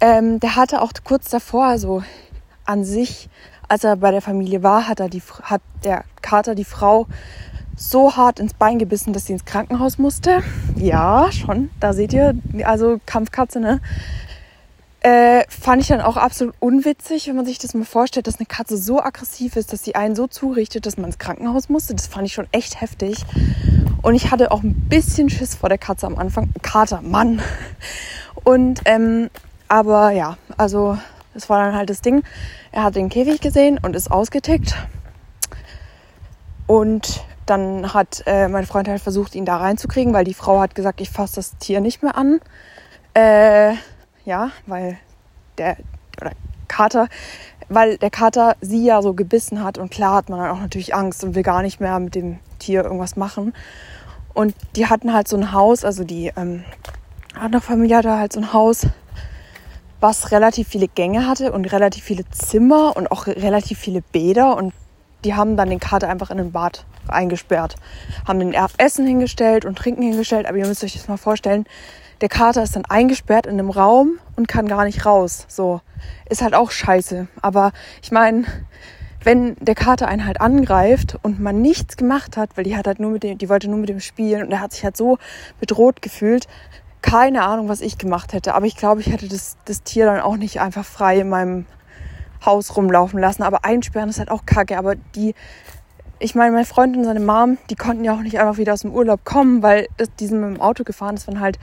[0.00, 2.02] Ähm, der hatte auch kurz davor, also
[2.64, 3.28] an sich,
[3.68, 7.06] als er bei der Familie war, hat er die, hat der Kater die Frau
[7.76, 10.42] so hart ins Bein gebissen, dass sie ins Krankenhaus musste.
[10.76, 11.70] Ja, schon.
[11.78, 12.34] Da seht ihr,
[12.64, 13.80] also Kampfkatze, ne?
[15.00, 18.46] Äh, fand ich dann auch absolut unwitzig, wenn man sich das mal vorstellt, dass eine
[18.46, 21.94] Katze so aggressiv ist, dass sie einen so zurichtet, dass man ins Krankenhaus musste.
[21.94, 23.24] Das fand ich schon echt heftig.
[24.02, 26.50] Und ich hatte auch ein bisschen Schiss vor der Katze am Anfang.
[26.62, 27.40] Kater, Mann.
[28.42, 29.30] Und, ähm,
[29.68, 30.98] aber ja, also,
[31.34, 32.22] das war dann halt das Ding.
[32.72, 34.74] Er hat den Käfig gesehen und ist ausgetickt.
[36.66, 40.74] Und dann hat äh, mein Freund halt versucht, ihn da reinzukriegen, weil die Frau hat
[40.74, 42.40] gesagt, ich fasse das Tier nicht mehr an.
[43.14, 43.74] Äh,
[44.24, 44.98] ja, weil
[45.58, 45.76] der
[46.20, 46.32] oder
[46.68, 47.08] Kater,
[47.68, 50.94] weil der Kater sie ja so gebissen hat und klar hat man dann auch natürlich
[50.94, 53.54] Angst und will gar nicht mehr mit dem Tier irgendwas machen.
[54.34, 56.64] Und die hatten halt so ein Haus, also die ähm,
[57.34, 58.86] andere Familie hatte halt so ein Haus,
[60.00, 64.74] was relativ viele Gänge hatte und relativ viele Zimmer und auch relativ viele Bäder und
[65.24, 67.76] die haben dann den Kater einfach in den Bad eingesperrt.
[68.26, 71.64] Haben den Essen hingestellt und Trinken hingestellt, aber ihr müsst euch das mal vorstellen,
[72.20, 75.44] der Kater ist dann eingesperrt in einem Raum und kann gar nicht raus.
[75.48, 75.80] So,
[76.28, 77.28] ist halt auch scheiße.
[77.42, 78.44] Aber ich meine,
[79.22, 83.00] wenn der Kater einen halt angreift und man nichts gemacht hat, weil die hat halt
[83.00, 85.18] nur mit dem, die wollte nur mit dem spielen und er hat sich halt so
[85.60, 86.46] bedroht gefühlt.
[87.02, 90.20] Keine Ahnung, was ich gemacht hätte, aber ich glaube, ich hätte das, das Tier dann
[90.20, 91.66] auch nicht einfach frei in meinem
[92.44, 93.42] Haus rumlaufen lassen.
[93.42, 94.78] Aber einsperren ist halt auch kacke.
[94.78, 95.34] Aber die,
[96.18, 98.80] ich meine, mein Freund und seine Mom, die konnten ja auch nicht einfach wieder aus
[98.80, 101.16] dem Urlaub kommen, weil das, die sind mit dem Auto gefahren.
[101.16, 101.58] Das waren halt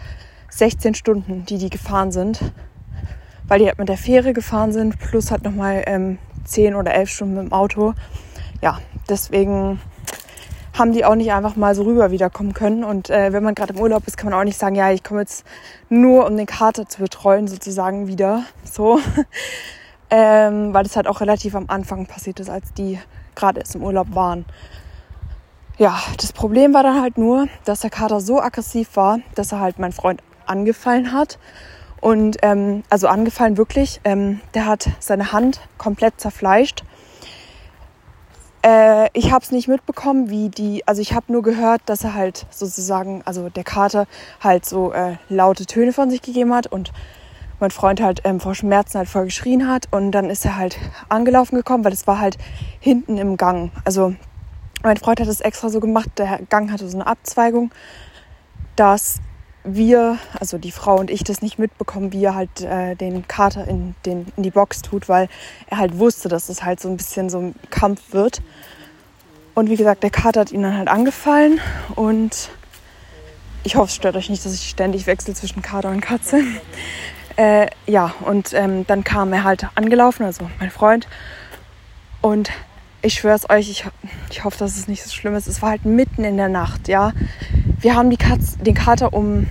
[0.49, 2.39] 16 Stunden, die die gefahren sind.
[3.47, 7.09] Weil die halt mit der Fähre gefahren sind, plus halt nochmal ähm, 10 oder 11
[7.09, 7.93] Stunden mit dem Auto.
[8.61, 9.81] Ja, deswegen
[10.77, 12.83] haben die auch nicht einfach mal so rüber wiederkommen können.
[12.83, 15.03] Und äh, wenn man gerade im Urlaub ist, kann man auch nicht sagen, ja, ich
[15.03, 15.45] komme jetzt
[15.89, 18.43] nur, um den Kater zu betreuen, sozusagen wieder.
[18.63, 18.99] So.
[20.09, 22.99] ähm, weil das halt auch relativ am Anfang passiert ist, als die
[23.35, 24.45] gerade erst im Urlaub waren.
[25.77, 29.59] Ja, das Problem war dann halt nur, dass der Kater so aggressiv war, dass er
[29.59, 31.39] halt meinen Freund angefallen hat.
[31.99, 34.01] Und ähm, also angefallen wirklich.
[34.03, 36.83] Ähm, der hat seine Hand komplett zerfleischt.
[38.61, 40.87] Äh, ich habe es nicht mitbekommen, wie die.
[40.87, 44.05] Also ich habe nur gehört, dass er halt sozusagen, also der Kater
[44.41, 46.91] halt so äh, laute Töne von sich gegeben hat und
[47.63, 49.87] mein Freund halt ähm, vor Schmerzen halt voll geschrien hat.
[49.89, 52.37] Und dann ist er halt angelaufen gekommen, weil es war halt
[52.81, 53.71] hinten im Gang.
[53.85, 54.15] Also
[54.83, 57.71] mein Freund hat es extra so gemacht, der Gang hatte so eine Abzweigung,
[58.75, 59.19] dass
[59.63, 63.65] wir, also die Frau und ich, das nicht mitbekommen, wie er halt äh, den Kater
[63.65, 65.29] in, den, in die Box tut, weil
[65.67, 68.41] er halt wusste, dass es halt so ein bisschen so ein Kampf wird.
[69.55, 71.61] Und wie gesagt, der Kater hat ihn dann halt angefallen
[71.95, 72.49] und
[73.63, 76.41] ich hoffe, es stört euch nicht, dass ich ständig wechsle zwischen Kater und Katze.
[77.35, 81.07] Äh, ja, und ähm, dann kam er halt angelaufen, also mein Freund.
[82.21, 82.51] Und
[83.01, 83.85] ich schwöre es euch, ich,
[84.29, 85.47] ich hoffe, dass es nicht so schlimm ist.
[85.47, 87.11] Es war halt mitten in der Nacht, ja.
[87.79, 89.47] Wir haben die Katz, den Kater um,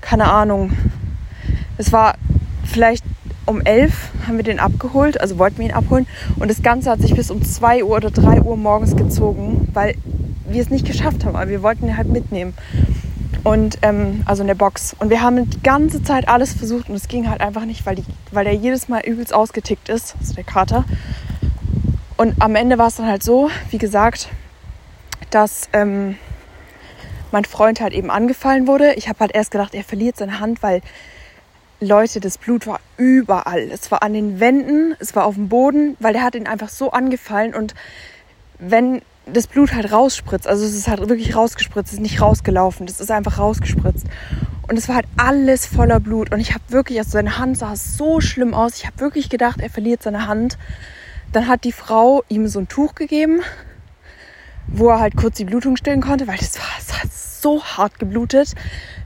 [0.00, 0.72] keine Ahnung,
[1.76, 2.14] es war
[2.64, 3.04] vielleicht
[3.48, 6.06] um elf haben wir den abgeholt, also wollten wir ihn abholen.
[6.38, 9.94] Und das Ganze hat sich bis um zwei Uhr oder drei Uhr morgens gezogen, weil
[10.46, 11.34] wir es nicht geschafft haben.
[11.34, 12.54] Aber wir wollten ihn halt mitnehmen
[13.48, 14.94] und ähm, also in der Box.
[14.98, 17.96] Und wir haben die ganze Zeit alles versucht und es ging halt einfach nicht, weil,
[17.96, 20.84] die, weil der jedes Mal übelst ausgetickt ist, also der Kater.
[22.18, 24.28] Und am Ende war es dann halt so, wie gesagt,
[25.30, 26.18] dass ähm,
[27.32, 28.92] mein Freund halt eben angefallen wurde.
[28.94, 30.82] Ich habe halt erst gedacht, er verliert seine Hand, weil
[31.80, 33.70] Leute, das Blut war überall.
[33.72, 36.68] Es war an den Wänden, es war auf dem Boden, weil der hat ihn einfach
[36.68, 37.74] so angefallen und
[38.58, 39.00] wenn
[39.32, 40.46] das Blut halt rausspritzt.
[40.46, 44.06] Also es ist halt wirklich rausgespritzt, es ist nicht rausgelaufen, das ist einfach rausgespritzt.
[44.68, 46.32] Und es war halt alles voller Blut.
[46.32, 48.76] Und ich habe wirklich, also seine Hand sah so schlimm aus.
[48.76, 50.58] Ich habe wirklich gedacht, er verliert seine Hand.
[51.32, 53.40] Dann hat die Frau ihm so ein Tuch gegeben,
[54.66, 57.98] wo er halt kurz die Blutung stillen konnte, weil das war, das hat so hart
[57.98, 58.54] geblutet.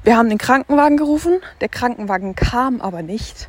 [0.02, 1.40] Wir haben den Krankenwagen gerufen.
[1.60, 3.48] Der Krankenwagen kam aber nicht.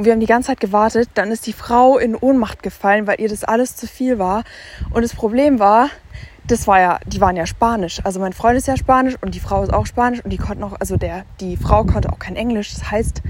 [0.00, 1.10] Und wir haben die ganze Zeit gewartet.
[1.12, 4.44] Dann ist die Frau in Ohnmacht gefallen, weil ihr das alles zu viel war.
[4.94, 5.90] Und das Problem war,
[6.46, 8.00] das war ja, die waren ja Spanisch.
[8.02, 10.62] Also mein Freund ist ja Spanisch und die Frau ist auch Spanisch und die konnten
[10.64, 12.72] auch, also der, die Frau konnte auch kein Englisch.
[12.72, 13.20] Das heißt,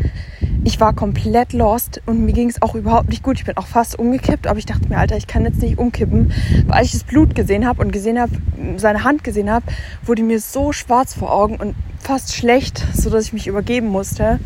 [0.63, 3.39] ich war komplett lost und mir ging es auch überhaupt nicht gut.
[3.39, 6.33] Ich bin auch fast umgekippt, aber ich dachte mir, Alter, ich kann jetzt nicht umkippen.
[6.69, 8.31] Weil ich das Blut gesehen habe und gesehen habe,
[8.77, 9.67] seine Hand gesehen habe,
[10.05, 14.39] wurde mir so schwarz vor Augen und fast schlecht, so dass ich mich übergeben musste.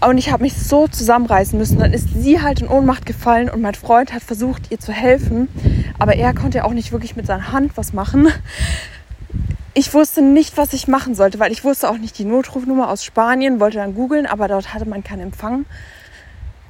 [0.00, 1.78] Und ich habe mich so zusammenreißen müssen.
[1.78, 5.48] Dann ist sie halt in Ohnmacht gefallen und mein Freund hat versucht, ihr zu helfen.
[5.98, 8.28] Aber er konnte auch nicht wirklich mit seiner Hand was machen.
[9.74, 13.04] Ich wusste nicht, was ich machen sollte, weil ich wusste auch nicht die Notrufnummer aus
[13.04, 15.66] Spanien, wollte dann googeln, aber dort hatte man keinen Empfang.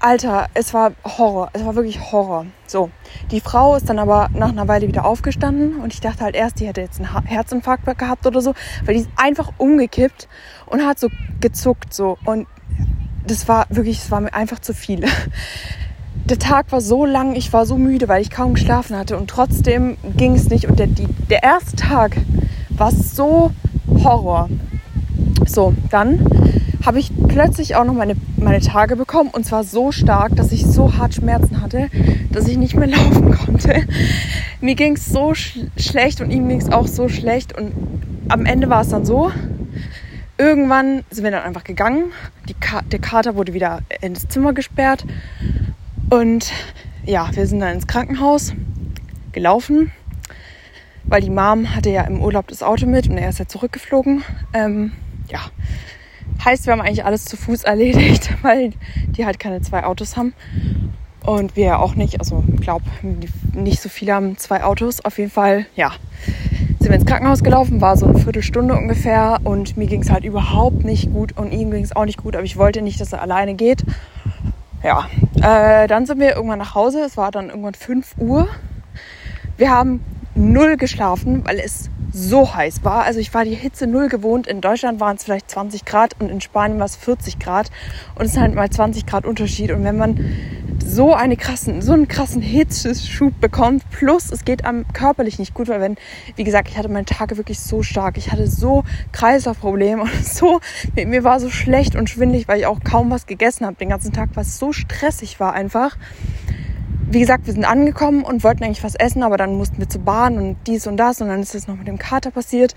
[0.00, 1.50] Alter, es war Horror.
[1.54, 2.46] Es war wirklich Horror.
[2.66, 2.90] So,
[3.30, 6.60] die Frau ist dann aber nach einer Weile wieder aufgestanden und ich dachte halt erst,
[6.60, 10.28] die hätte jetzt einen Herzinfarkt gehabt oder so, weil die ist einfach umgekippt
[10.66, 11.08] und hat so
[11.40, 12.46] gezuckt so und
[13.30, 15.04] das war wirklich, es war mir einfach zu viel.
[16.28, 19.30] Der Tag war so lang, ich war so müde, weil ich kaum geschlafen hatte und
[19.30, 20.66] trotzdem ging es nicht.
[20.68, 22.18] Und der, die, der erste Tag
[22.68, 23.50] war so
[24.04, 24.50] Horror.
[25.46, 26.26] So, dann
[26.84, 30.66] habe ich plötzlich auch noch meine, meine Tage bekommen und zwar so stark, dass ich
[30.66, 31.88] so hart Schmerzen hatte,
[32.30, 33.86] dass ich nicht mehr laufen konnte.
[34.60, 37.72] Mir ging es so sch schlecht und ihm ging es auch so schlecht und
[38.28, 39.30] am Ende war es dann so,
[40.38, 42.12] irgendwann sind wir dann einfach gegangen.
[42.60, 45.04] Ka der Kater wurde wieder ins Zimmer gesperrt.
[46.08, 46.52] Und
[47.04, 48.54] ja, wir sind dann ins Krankenhaus
[49.32, 49.92] gelaufen,
[51.04, 54.22] weil die Mom hatte ja im Urlaub das Auto mit und er ist ja zurückgeflogen.
[54.54, 54.92] Ähm,
[55.28, 55.40] ja,
[56.44, 58.72] heißt, wir haben eigentlich alles zu Fuß erledigt, weil
[59.06, 60.34] die halt keine zwei Autos haben.
[61.28, 62.86] Und wir auch nicht, also ich glaube,
[63.52, 65.04] nicht so viele haben zwei Autos.
[65.04, 65.92] Auf jeden Fall, ja,
[66.80, 70.24] sind wir ins Krankenhaus gelaufen, war so eine Viertelstunde ungefähr und mir ging es halt
[70.24, 73.12] überhaupt nicht gut und ihm ging es auch nicht gut, aber ich wollte nicht, dass
[73.12, 73.84] er alleine geht.
[74.82, 75.06] Ja,
[75.42, 77.00] Äh, dann sind wir irgendwann nach Hause.
[77.00, 78.48] Es war dann irgendwann 5 Uhr.
[79.58, 80.00] Wir haben
[80.38, 83.04] null geschlafen, weil es so heiß war.
[83.04, 84.46] Also ich war die Hitze null gewohnt.
[84.46, 87.70] In Deutschland waren es vielleicht 20 Grad und in Spanien war es 40 Grad.
[88.14, 89.70] Und es ist halt mal 20 Grad Unterschied.
[89.72, 90.18] Und wenn man
[90.84, 95.68] so, eine krassen, so einen krassen Hitzeschub bekommt, plus es geht einem körperlich nicht gut,
[95.68, 95.96] weil wenn,
[96.36, 98.16] wie gesagt, ich hatte meine Tage wirklich so stark.
[98.16, 100.60] Ich hatte so Kreislaufprobleme und so,
[100.94, 104.12] mir war so schlecht und schwindlig, weil ich auch kaum was gegessen habe den ganzen
[104.12, 105.96] Tag, was so stressig war einfach
[107.10, 110.02] wie gesagt, wir sind angekommen und wollten eigentlich was essen, aber dann mussten wir zur
[110.02, 112.74] Bahn und dies und das und dann ist das noch mit dem Kater passiert.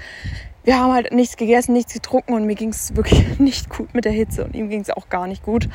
[0.64, 4.06] Wir haben halt nichts gegessen, nichts getrunken und mir ging es wirklich nicht gut mit
[4.06, 5.68] der Hitze und ihm ging es auch gar nicht gut.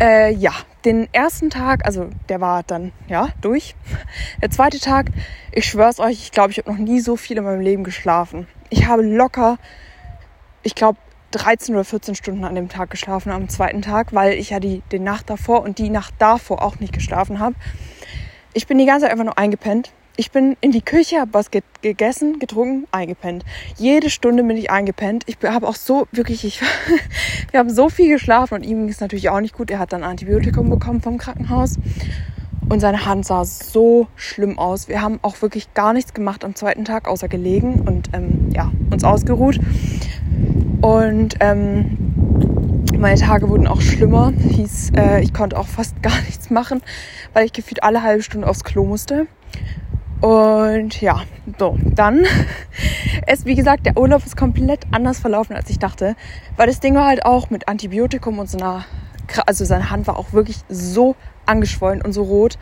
[0.00, 0.52] Äh, ja,
[0.84, 3.74] den ersten Tag, also der war dann ja durch.
[4.42, 5.10] Der zweite Tag,
[5.52, 8.46] ich schwör's euch, ich glaube, ich habe noch nie so viel in meinem Leben geschlafen.
[8.70, 9.58] Ich habe locker,
[10.62, 10.98] ich glaube,
[11.36, 14.82] 13 oder 14 Stunden an dem Tag geschlafen am zweiten Tag, weil ich ja die,
[14.90, 17.54] die Nacht davor und die Nacht davor auch nicht geschlafen habe.
[18.54, 19.92] Ich bin die ganze Zeit einfach nur eingepennt.
[20.18, 21.50] Ich bin in die Küche, habe was
[21.82, 23.44] gegessen, getrunken, eingepennt.
[23.76, 25.24] Jede Stunde bin ich eingepennt.
[25.26, 26.62] Ich habe auch so wirklich, ich,
[27.50, 29.70] wir haben so viel geschlafen und ihm ging es natürlich auch nicht gut.
[29.70, 31.74] Er hat dann Antibiotikum bekommen vom Krankenhaus
[32.68, 34.88] und seine Hand sah so schlimm aus.
[34.88, 38.72] Wir haben auch wirklich gar nichts gemacht am zweiten Tag, außer gelegen und ähm, ja,
[38.90, 39.60] uns ausgeruht.
[40.80, 41.96] Und ähm,
[42.98, 44.32] meine Tage wurden auch schlimmer.
[44.32, 46.82] Hieß, äh, ich konnte auch fast gar nichts machen,
[47.32, 49.26] weil ich gefühlt alle halbe Stunde aufs Klo musste.
[50.20, 51.22] Und ja,
[51.58, 52.24] so, dann
[53.26, 56.16] ist, wie gesagt, der Urlaub ist komplett anders verlaufen, als ich dachte.
[56.56, 58.84] Weil das Ding war halt auch mit Antibiotikum und so einer,
[59.46, 62.58] also seine Hand war auch wirklich so angeschwollen und so rot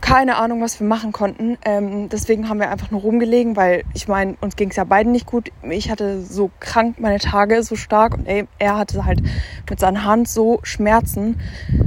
[0.00, 1.58] keine Ahnung, was wir machen konnten.
[1.64, 5.12] Ähm, deswegen haben wir einfach nur rumgelegen, weil ich meine, uns ging es ja beiden
[5.12, 5.50] nicht gut.
[5.62, 9.22] Ich hatte so krank meine Tage so stark und er hatte halt
[9.68, 11.40] mit seiner Hand so Schmerzen,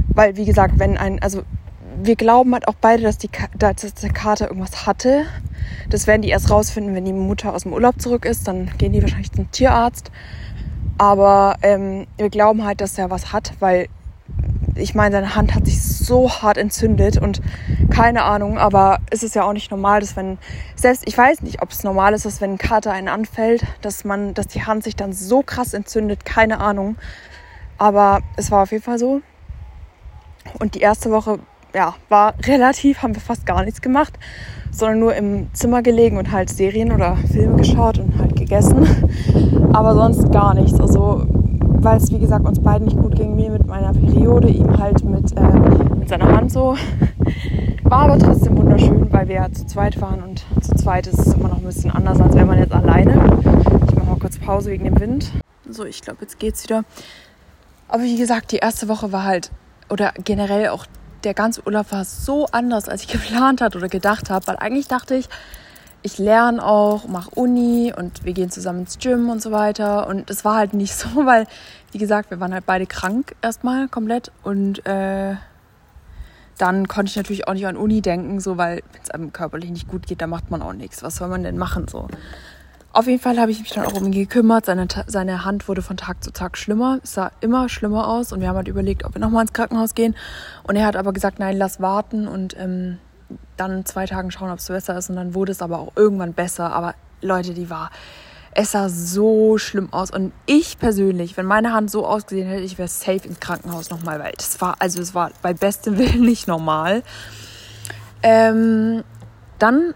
[0.08, 1.42] weil wie gesagt, wenn ein, also
[2.02, 5.24] wir glauben halt auch beide, dass, die, dass der Kater irgendwas hatte.
[5.90, 8.48] Das werden die erst rausfinden, wenn die Mutter aus dem Urlaub zurück ist.
[8.48, 10.10] Dann gehen die wahrscheinlich zum Tierarzt.
[10.98, 13.88] Aber ähm, wir glauben halt, dass er was hat, weil
[14.74, 17.40] ich meine, seine Hand hat sich so hart entzündet und
[17.90, 20.38] keine Ahnung, aber es ist ja auch nicht normal, dass wenn,
[20.76, 24.04] selbst, ich weiß nicht, ob es normal ist, dass wenn ein Kater einen anfällt, dass
[24.04, 26.96] man, dass die Hand sich dann so krass entzündet, keine Ahnung.
[27.78, 29.20] Aber es war auf jeden Fall so.
[30.58, 31.38] Und die erste Woche,
[31.74, 34.18] ja, war relativ, haben wir fast gar nichts gemacht,
[34.70, 38.86] sondern nur im Zimmer gelegen und halt Serien oder Filme geschaut und halt gegessen.
[39.72, 40.80] Aber sonst gar nichts.
[40.80, 41.26] Also
[41.82, 45.04] weil es wie gesagt uns beiden nicht gut ging, mir mit meiner Periode, ihm halt
[45.04, 45.42] mit, äh,
[45.98, 46.76] mit seiner Hand so.
[47.84, 51.34] War aber trotzdem wunderschön, weil wir ja zu zweit waren und zu zweit ist es
[51.34, 53.12] immer noch ein bisschen anders, als wenn man jetzt alleine.
[53.88, 55.32] Ich mache mal kurz Pause wegen dem Wind.
[55.68, 56.84] So, ich glaube, jetzt geht's wieder.
[57.88, 59.50] Aber wie gesagt, die erste Woche war halt,
[59.90, 60.86] oder generell auch
[61.24, 64.88] der ganze Urlaub war so anders, als ich geplant hatte oder gedacht habe, weil eigentlich
[64.88, 65.28] dachte ich,
[66.02, 70.06] ich lerne auch, mache Uni und wir gehen zusammen ins Gym und so weiter.
[70.08, 71.46] Und es war halt nicht so, weil,
[71.92, 74.32] wie gesagt, wir waren halt beide krank erstmal komplett.
[74.42, 75.36] Und äh,
[76.58, 79.70] dann konnte ich natürlich auch nicht an Uni denken, so weil wenn es einem körperlich
[79.70, 81.02] nicht gut geht, da macht man auch nichts.
[81.02, 82.08] Was soll man denn machen so?
[82.94, 84.66] Auf jeden Fall habe ich mich dann auch um ihn gekümmert.
[84.66, 87.00] Seine, seine Hand wurde von Tag zu Tag schlimmer.
[87.02, 89.94] Es sah immer schlimmer aus und wir haben halt überlegt, ob wir nochmal ins Krankenhaus
[89.94, 90.14] gehen.
[90.64, 92.98] Und er hat aber gesagt, nein, lass warten und ähm,
[93.68, 95.10] dann zwei Tagen schauen, ob es besser ist.
[95.10, 96.72] Und dann wurde es aber auch irgendwann besser.
[96.72, 97.90] Aber Leute, die war,
[98.54, 100.10] es sah so schlimm aus.
[100.10, 104.20] Und ich persönlich, wenn meine Hand so ausgesehen hätte, ich wäre safe ins Krankenhaus nochmal,
[104.20, 107.02] weil das war, also es war bei bestem Willen nicht normal.
[108.22, 109.02] Ähm,
[109.58, 109.94] dann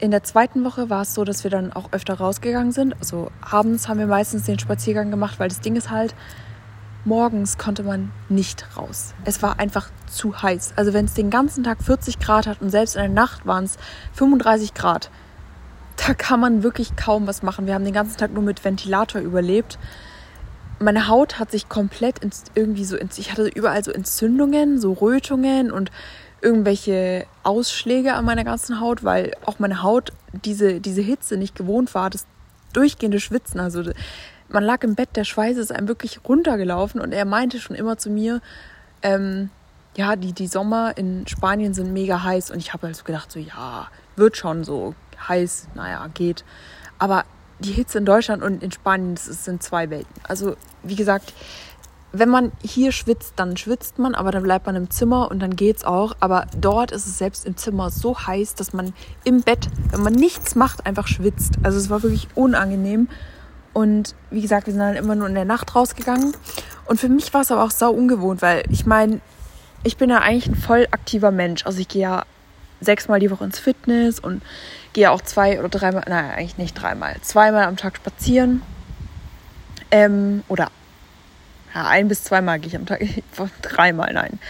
[0.00, 2.94] in der zweiten Woche war es so, dass wir dann auch öfter rausgegangen sind.
[3.00, 6.14] Also abends haben wir meistens den Spaziergang gemacht, weil das Ding ist halt,
[7.08, 9.14] morgens konnte man nicht raus.
[9.24, 10.74] Es war einfach zu heiß.
[10.76, 13.64] Also wenn es den ganzen Tag 40 Grad hat und selbst in der Nacht waren
[13.64, 13.78] es
[14.12, 15.10] 35 Grad,
[15.96, 17.66] da kann man wirklich kaum was machen.
[17.66, 19.78] Wir haben den ganzen Tag nur mit Ventilator überlebt.
[20.78, 22.20] Meine Haut hat sich komplett
[22.54, 25.90] irgendwie so, ich hatte überall so Entzündungen, so Rötungen und
[26.40, 30.12] irgendwelche Ausschläge an meiner ganzen Haut, weil auch meine Haut
[30.44, 32.26] diese, diese Hitze nicht gewohnt war, das
[32.72, 33.58] durchgehende Schwitzen.
[33.58, 33.82] Also
[34.48, 37.98] man lag im Bett, der Schweiß ist einem wirklich runtergelaufen und er meinte schon immer
[37.98, 38.40] zu mir,
[39.02, 39.50] ähm,
[39.96, 43.30] ja, die, die Sommer in Spanien sind mega heiß und ich habe halt so gedacht,
[43.32, 44.94] so ja, wird schon so
[45.28, 46.44] heiß, naja, geht.
[46.98, 47.24] Aber
[47.58, 50.14] die Hitze in Deutschland und in Spanien, das sind zwei Welten.
[50.22, 51.32] Also, wie gesagt,
[52.12, 55.56] wenn man hier schwitzt, dann schwitzt man, aber dann bleibt man im Zimmer und dann
[55.56, 56.16] geht's auch.
[56.20, 60.14] Aber dort ist es selbst im Zimmer so heiß, dass man im Bett, wenn man
[60.14, 61.58] nichts macht, einfach schwitzt.
[61.62, 63.08] Also es war wirklich unangenehm.
[63.78, 66.32] Und wie gesagt, wir sind dann immer nur in der Nacht rausgegangen.
[66.86, 69.20] Und für mich war es aber auch sau ungewohnt, weil ich meine,
[69.84, 71.64] ich bin ja eigentlich ein voll aktiver Mensch.
[71.64, 72.24] Also ich gehe ja
[72.80, 74.42] sechsmal die Woche ins Fitness und
[74.94, 78.62] gehe auch zwei oder dreimal, nein, eigentlich nicht dreimal, zweimal am Tag spazieren.
[79.92, 80.72] Ähm, oder
[81.72, 83.00] ja, ein bis zweimal gehe ich am Tag,
[83.62, 84.40] dreimal, nein.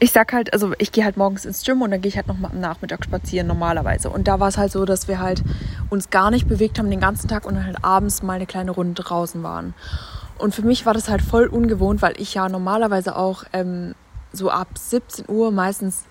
[0.00, 2.26] Ich sag halt, also ich gehe halt morgens ins Gym und dann gehe ich halt
[2.26, 4.10] noch mal am Nachmittag spazieren normalerweise.
[4.10, 5.42] Und da war es halt so, dass wir halt
[5.88, 8.72] uns gar nicht bewegt haben den ganzen Tag und dann halt abends mal eine kleine
[8.72, 9.72] Runde draußen waren.
[10.36, 13.94] Und für mich war das halt voll ungewohnt, weil ich ja normalerweise auch ähm,
[14.32, 16.04] so ab 17 Uhr meistens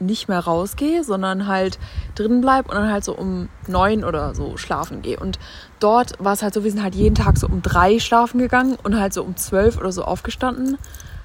[0.00, 1.78] nicht mehr rausgehe, sondern halt
[2.14, 5.20] drin bleib und dann halt so um neun oder so schlafen gehe.
[5.20, 5.38] Und
[5.78, 8.76] dort war es halt so, wir sind halt jeden Tag so um drei schlafen gegangen
[8.82, 10.78] und halt so um zwölf oder so aufgestanden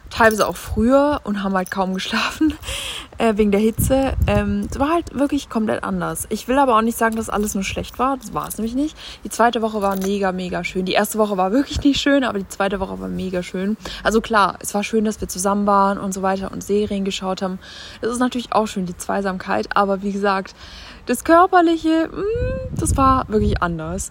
[0.09, 2.53] teilweise auch früher und haben halt kaum geschlafen
[3.17, 4.13] äh, wegen der Hitze.
[4.27, 6.25] Ähm, es war halt wirklich komplett anders.
[6.29, 8.17] Ich will aber auch nicht sagen, dass alles nur schlecht war.
[8.17, 8.95] Das war es nämlich nicht.
[9.23, 10.85] Die zweite Woche war mega, mega schön.
[10.85, 13.77] Die erste Woche war wirklich nicht schön, aber die zweite Woche war mega schön.
[14.03, 17.41] Also klar, es war schön, dass wir zusammen waren und so weiter und Serien geschaut
[17.41, 17.59] haben.
[18.01, 19.75] Das ist natürlich auch schön, die Zweisamkeit.
[19.75, 20.55] Aber wie gesagt,
[21.05, 24.09] das Körperliche, mh, mm, das war wirklich anders.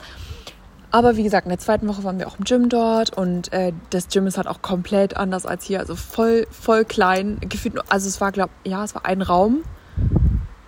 [0.94, 3.72] Aber wie gesagt, in der zweiten Woche waren wir auch im Gym dort und äh,
[3.90, 5.80] das Gym ist halt auch komplett anders als hier.
[5.80, 7.38] Also voll, voll klein.
[7.40, 9.64] Gefühlt, also es war, glaube ja, es war ein Raum,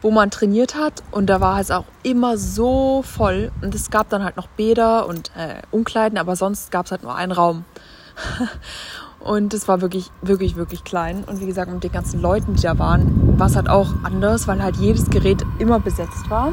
[0.02, 3.52] wo man trainiert hat und da war es auch immer so voll.
[3.62, 7.04] Und es gab dann halt noch Bäder und äh, Umkleiden, aber sonst gab es halt
[7.04, 7.64] nur einen Raum.
[9.20, 11.22] und es war wirklich, wirklich, wirklich klein.
[11.22, 14.48] Und wie gesagt, mit den ganzen Leuten, die da waren, war es halt auch anders,
[14.48, 16.52] weil halt jedes Gerät immer besetzt war.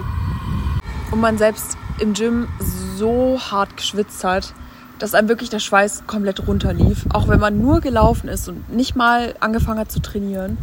[1.09, 2.47] Und man selbst im Gym
[2.97, 4.53] so hart geschwitzt hat,
[4.99, 7.05] dass einem wirklich der Schweiß komplett runterlief.
[7.11, 10.57] Auch wenn man nur gelaufen ist und nicht mal angefangen hat zu trainieren.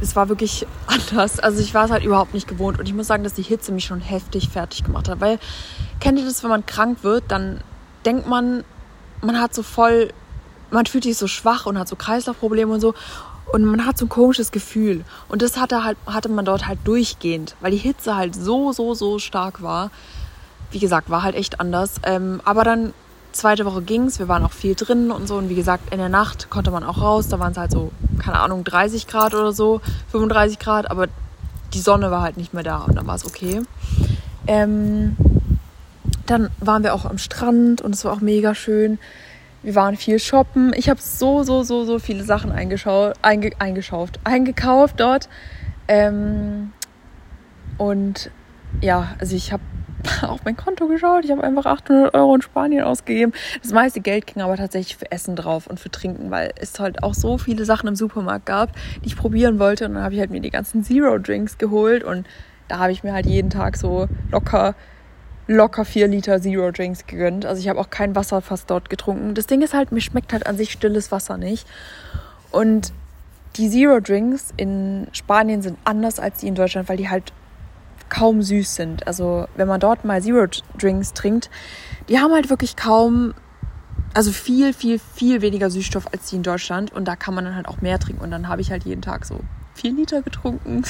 [0.00, 1.38] Es war wirklich anders.
[1.38, 2.78] Also ich war es halt überhaupt nicht gewohnt.
[2.78, 5.20] Und ich muss sagen, dass die Hitze mich schon heftig fertig gemacht hat.
[5.20, 5.38] Weil,
[6.00, 7.60] kennt ihr das, wenn man krank wird, dann
[8.04, 8.64] denkt man,
[9.22, 10.10] man hat so voll,
[10.70, 12.94] man fühlt sich so schwach und hat so Kreislaufprobleme und so.
[13.52, 15.04] Und man hat so ein komisches Gefühl.
[15.28, 18.94] Und das hatte, halt, hatte man dort halt durchgehend, weil die Hitze halt so, so,
[18.94, 19.90] so stark war
[20.70, 22.00] wie gesagt, war halt echt anders.
[22.04, 22.92] Ähm, aber dann
[23.32, 25.36] zweite Woche ging's, wir waren auch viel drin und so.
[25.36, 27.28] Und wie gesagt, in der Nacht konnte man auch raus.
[27.28, 31.06] Da waren es halt so, keine Ahnung, 30 Grad oder so, 35 Grad, aber
[31.74, 33.62] die Sonne war halt nicht mehr da und dann war es okay.
[34.46, 35.16] Ähm,
[36.26, 38.98] dann waren wir auch am Strand und es war auch mega schön.
[39.62, 40.72] Wir waren viel shoppen.
[40.76, 42.78] Ich habe so, so, so, so viele Sachen einge,
[43.58, 45.28] eingeschauft, eingekauft dort.
[45.88, 46.72] Ähm,
[47.78, 48.30] und
[48.80, 49.62] ja, also ich habe
[50.22, 51.24] auf mein Konto geschaut.
[51.24, 53.32] Ich habe einfach 800 Euro in Spanien ausgegeben.
[53.62, 57.02] Das meiste Geld ging aber tatsächlich für Essen drauf und für Trinken, weil es halt
[57.02, 59.86] auch so viele Sachen im Supermarkt gab, die ich probieren wollte.
[59.86, 62.26] Und dann habe ich halt mir die ganzen Zero-Drinks geholt und
[62.68, 64.74] da habe ich mir halt jeden Tag so locker
[65.48, 67.46] locker vier Liter Zero Drinks gegönnt.
[67.46, 69.34] Also ich habe auch kein Wasser fast dort getrunken.
[69.34, 71.66] Das Ding ist halt, mir schmeckt halt an sich stilles Wasser nicht.
[72.50, 72.92] Und
[73.56, 77.32] die Zero Drinks in Spanien sind anders als die in Deutschland, weil die halt
[78.08, 79.06] kaum süß sind.
[79.06, 80.46] Also wenn man dort mal Zero
[80.78, 81.50] Drinks trinkt,
[82.08, 83.34] die haben halt wirklich kaum,
[84.14, 86.92] also viel, viel, viel weniger Süßstoff als die in Deutschland.
[86.92, 88.22] Und da kann man dann halt auch mehr trinken.
[88.22, 89.40] Und dann habe ich halt jeden Tag so
[89.74, 90.82] vier Liter getrunken.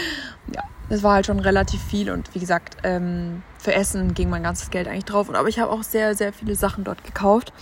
[0.54, 2.10] ja, das war halt schon relativ viel.
[2.10, 5.32] Und wie gesagt, ähm, für Essen ging mein ganzes Geld eigentlich drauf.
[5.32, 7.52] Aber ich habe auch sehr, sehr viele Sachen dort gekauft.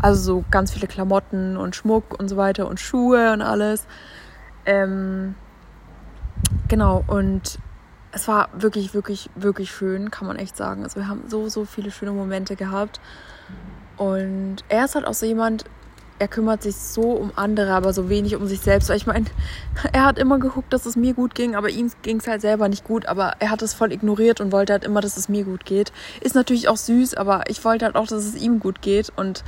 [0.00, 3.86] Also so ganz viele Klamotten und Schmuck und so weiter und Schuhe und alles.
[4.66, 5.34] Ähm,
[6.68, 7.58] genau, und
[8.12, 10.82] es war wirklich, wirklich, wirklich schön, kann man echt sagen.
[10.82, 13.00] Also wir haben so, so viele schöne Momente gehabt.
[13.96, 15.64] Und er ist halt auch so jemand,
[16.18, 18.88] er kümmert sich so um andere, aber so wenig um sich selbst.
[18.88, 19.26] Weil ich meine,
[19.92, 22.68] er hat immer geguckt, dass es mir gut ging, aber ihm ging es halt selber
[22.68, 23.06] nicht gut.
[23.06, 25.92] Aber er hat es voll ignoriert und wollte halt immer, dass es mir gut geht.
[26.20, 29.12] Ist natürlich auch süß, aber ich wollte halt auch, dass es ihm gut geht.
[29.14, 29.44] Und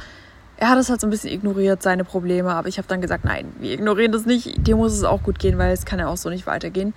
[0.57, 2.53] er hat es halt so ein bisschen ignoriert, seine Probleme.
[2.53, 4.67] Aber ich habe dann gesagt, nein, wir ignorieren das nicht.
[4.67, 6.95] Dir muss es auch gut gehen, weil es kann ja auch so nicht weitergehen.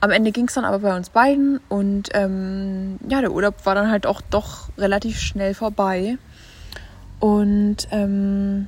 [0.00, 3.74] Am Ende ging es dann aber bei uns beiden und ähm, ja, der Urlaub war
[3.74, 6.18] dann halt auch doch relativ schnell vorbei.
[7.18, 8.66] Und ähm,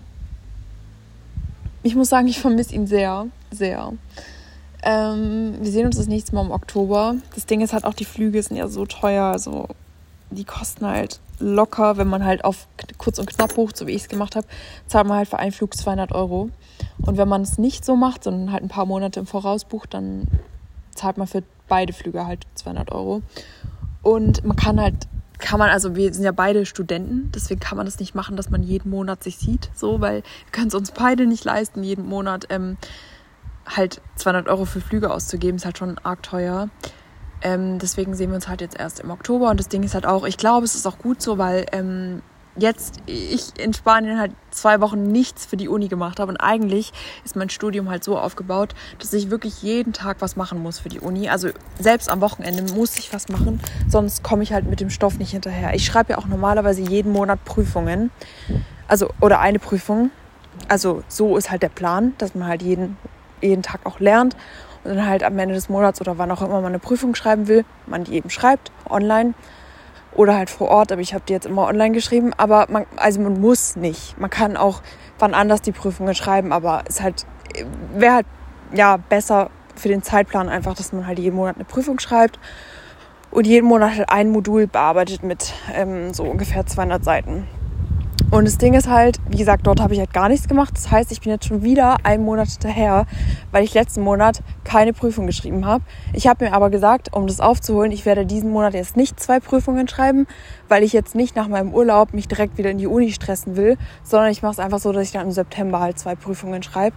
[1.83, 3.93] ich muss sagen, ich vermisse ihn sehr, sehr.
[4.83, 7.17] Ähm, wir sehen uns das nächste Mal im Oktober.
[7.35, 9.69] Das Ding ist halt auch, die Flüge sind ja so teuer, also
[10.31, 12.67] die kosten halt locker, wenn man halt auf
[12.97, 14.47] kurz und knapp bucht, so wie ich es gemacht habe,
[14.87, 16.51] zahlt man halt für einen Flug 200 Euro.
[17.01, 19.95] Und wenn man es nicht so macht, sondern halt ein paar Monate im Voraus bucht,
[19.95, 20.27] dann
[20.99, 23.23] zahlt man für beide Flüge halt 200 Euro.
[24.03, 27.87] Und man kann halt, kann man, also wir sind ja beide Studenten, deswegen kann man
[27.87, 30.91] das nicht machen, dass man jeden Monat sich sieht, so, weil wir können es uns
[30.91, 32.77] beide nicht leisten, jeden Monat ähm,
[33.67, 36.69] halt 200 Euro für Flüge auszugeben, ist halt schon arg teuer.
[37.41, 40.07] Ähm, deswegen sehen wir uns halt jetzt erst im Oktober und das Ding ist halt
[40.07, 42.23] auch, ich glaube, es ist auch gut so, weil ähm,
[42.59, 46.93] jetzt ich in Spanien halt zwei Wochen nichts für die Uni gemacht habe und eigentlich
[47.25, 50.89] ist mein Studium halt so aufgebaut, dass ich wirklich jeden Tag was machen muss für
[50.89, 51.29] die Uni.
[51.29, 51.49] Also
[51.79, 55.31] selbst am Wochenende muss ich was machen, sonst komme ich halt mit dem Stoff nicht
[55.31, 55.75] hinterher.
[55.75, 58.11] Ich schreibe ja auch normalerweise jeden Monat Prüfungen,
[58.87, 60.11] also oder eine Prüfung.
[60.67, 62.97] Also so ist halt der Plan, dass man halt jeden
[63.41, 64.37] jeden Tag auch lernt
[64.83, 67.47] und dann halt am Ende des Monats oder wann auch immer man eine Prüfung schreiben
[67.47, 69.35] will, man die eben schreibt online
[70.19, 72.33] oder halt vor Ort, aber ich habe die jetzt immer online geschrieben.
[72.37, 74.19] Aber man, also man muss nicht.
[74.19, 74.83] Man kann auch
[75.21, 77.25] wann anders die Prüfungen schreiben, aber es halt
[77.95, 78.27] wäre halt
[78.75, 82.41] ja besser für den Zeitplan einfach, dass man halt jeden Monat eine Prüfung schreibt
[83.31, 87.47] und jeden Monat halt ein Modul bearbeitet mit ähm, so ungefähr 200 Seiten.
[88.31, 90.75] Und das Ding ist halt, wie gesagt, dort habe ich halt gar nichts gemacht.
[90.75, 93.07] Das heißt, ich bin jetzt schon wieder einen Monat hinterher,
[93.53, 95.83] weil ich letzten Monat keine Prüfung geschrieben habe.
[96.13, 99.41] Ich habe mir aber gesagt, um das aufzuholen, ich werde diesen Monat jetzt nicht zwei
[99.41, 100.27] Prüfungen schreiben,
[100.69, 103.79] weil ich jetzt nicht nach meinem Urlaub mich direkt wieder in die Uni stressen will,
[104.03, 106.97] sondern ich mache es einfach so, dass ich dann im September halt zwei Prüfungen schreibe,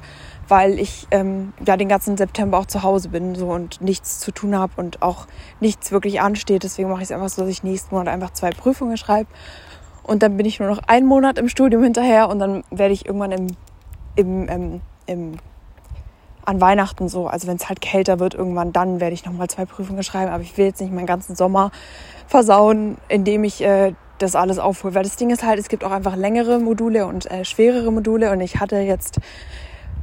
[0.49, 4.31] weil ich ähm, ja den ganzen September auch zu Hause bin so und nichts zu
[4.31, 5.27] tun habe und auch
[5.61, 6.63] nichts wirklich ansteht.
[6.63, 9.29] Deswegen mache ich es einfach so, dass ich nächsten Monat einfach zwei Prüfungen schreibe
[10.03, 13.05] und dann bin ich nur noch einen Monat im Studium hinterher und dann werde ich
[13.05, 13.47] irgendwann im,
[14.15, 15.37] im, im, im
[16.45, 19.65] an Weihnachten so, also wenn es halt kälter wird irgendwann, dann werde ich nochmal zwei
[19.65, 20.31] Prüfungen schreiben.
[20.31, 21.71] Aber ich will jetzt nicht meinen ganzen Sommer
[22.27, 24.95] versauen, indem ich äh, das alles aufhole.
[24.95, 28.31] Weil das Ding ist halt, es gibt auch einfach längere Module und äh, schwerere Module.
[28.31, 29.19] Und ich hatte jetzt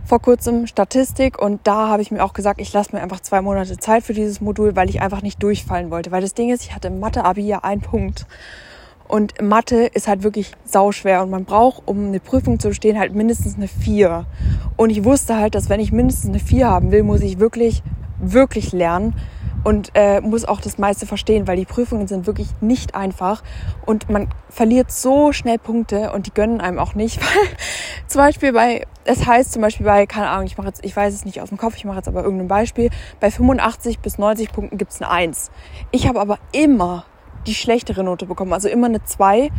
[0.05, 3.42] vor kurzem Statistik und da habe ich mir auch gesagt, ich lasse mir einfach zwei
[3.42, 6.11] Monate Zeit für dieses Modul, weil ich einfach nicht durchfallen wollte.
[6.11, 8.26] Weil das Ding ist, ich hatte im Mathe-Abi ja einen Punkt.
[9.09, 13.14] Und Mathe ist halt wirklich sauschwer und man braucht, um eine Prüfung zu bestehen, halt
[13.14, 14.26] mindestens eine 4.
[14.76, 17.82] Und ich wusste halt, dass wenn ich mindestens eine 4 haben will, muss ich wirklich,
[18.20, 19.14] wirklich lernen
[19.64, 23.42] und äh, muss auch das meiste verstehen, weil die Prüfungen sind wirklich nicht einfach
[23.84, 27.48] und man verliert so schnell Punkte und die gönnen einem auch nicht, weil
[28.06, 31.14] zum Beispiel bei, es heißt zum Beispiel bei, keine Ahnung, ich mache jetzt, ich weiß
[31.14, 32.90] es nicht aus dem Kopf, ich mache jetzt aber irgendein Beispiel,
[33.20, 35.50] bei 85 bis 90 Punkten gibt's eine 1.
[35.90, 37.04] Ich habe aber immer
[37.49, 38.53] die schlechtere Note bekommen.
[38.53, 39.51] Also immer eine 2.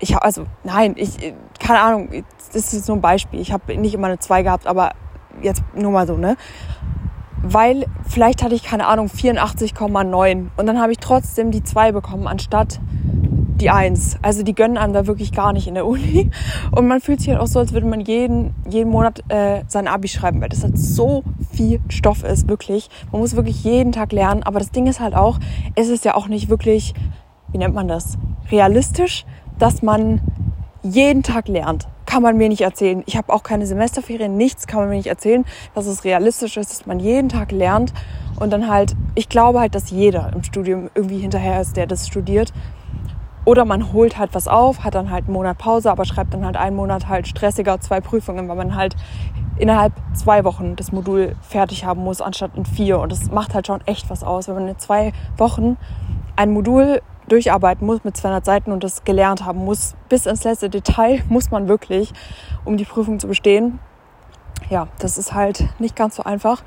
[0.00, 2.08] Ich habe, also nein, ich, keine Ahnung,
[2.52, 3.40] das ist so ein Beispiel.
[3.40, 4.92] Ich habe nicht immer eine 2 gehabt, aber
[5.40, 6.36] jetzt nur mal so, ne?
[7.44, 12.26] Weil vielleicht hatte ich, keine Ahnung, 84,9 und dann habe ich trotzdem die 2 bekommen,
[12.26, 12.80] anstatt
[13.62, 14.18] die Eins.
[14.22, 16.30] Also die gönnen einem da wirklich gar nicht in der Uni.
[16.72, 19.86] Und man fühlt sich halt auch so, als würde man jeden, jeden Monat äh, sein
[19.86, 22.90] Abi schreiben, weil das halt so viel Stoff ist, wirklich.
[23.12, 24.42] Man muss wirklich jeden Tag lernen.
[24.42, 25.38] Aber das Ding ist halt auch,
[25.76, 26.92] es ist ja auch nicht wirklich,
[27.52, 28.18] wie nennt man das,
[28.50, 29.24] realistisch,
[29.58, 30.20] dass man
[30.82, 31.86] jeden Tag lernt.
[32.04, 33.04] Kann man mir nicht erzählen.
[33.06, 35.44] Ich habe auch keine Semesterferien, nichts kann man mir nicht erzählen,
[35.74, 37.92] dass es realistisch ist, dass man jeden Tag lernt.
[38.40, 42.08] Und dann halt, ich glaube halt, dass jeder im Studium irgendwie hinterher ist, der das
[42.08, 42.52] studiert.
[43.44, 46.44] Oder man holt halt was auf, hat dann halt einen Monat Pause, aber schreibt dann
[46.44, 48.94] halt einen Monat halt stressiger zwei Prüfungen, weil man halt
[49.58, 53.00] innerhalb zwei Wochen das Modul fertig haben muss, anstatt in vier.
[53.00, 55.76] Und das macht halt schon echt was aus, wenn man in zwei Wochen
[56.36, 59.94] ein Modul durcharbeiten muss mit 200 Seiten und das gelernt haben muss.
[60.08, 62.12] Bis ins letzte Detail muss man wirklich,
[62.64, 63.78] um die Prüfung zu bestehen.
[64.70, 66.62] Ja, das ist halt nicht ganz so einfach.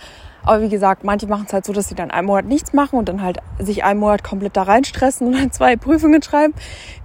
[0.45, 2.99] Aber wie gesagt, manche machen es halt so, dass sie dann einen Monat nichts machen
[2.99, 6.53] und dann halt sich einen Monat komplett da reinstressen und dann zwei Prüfungen schreiben.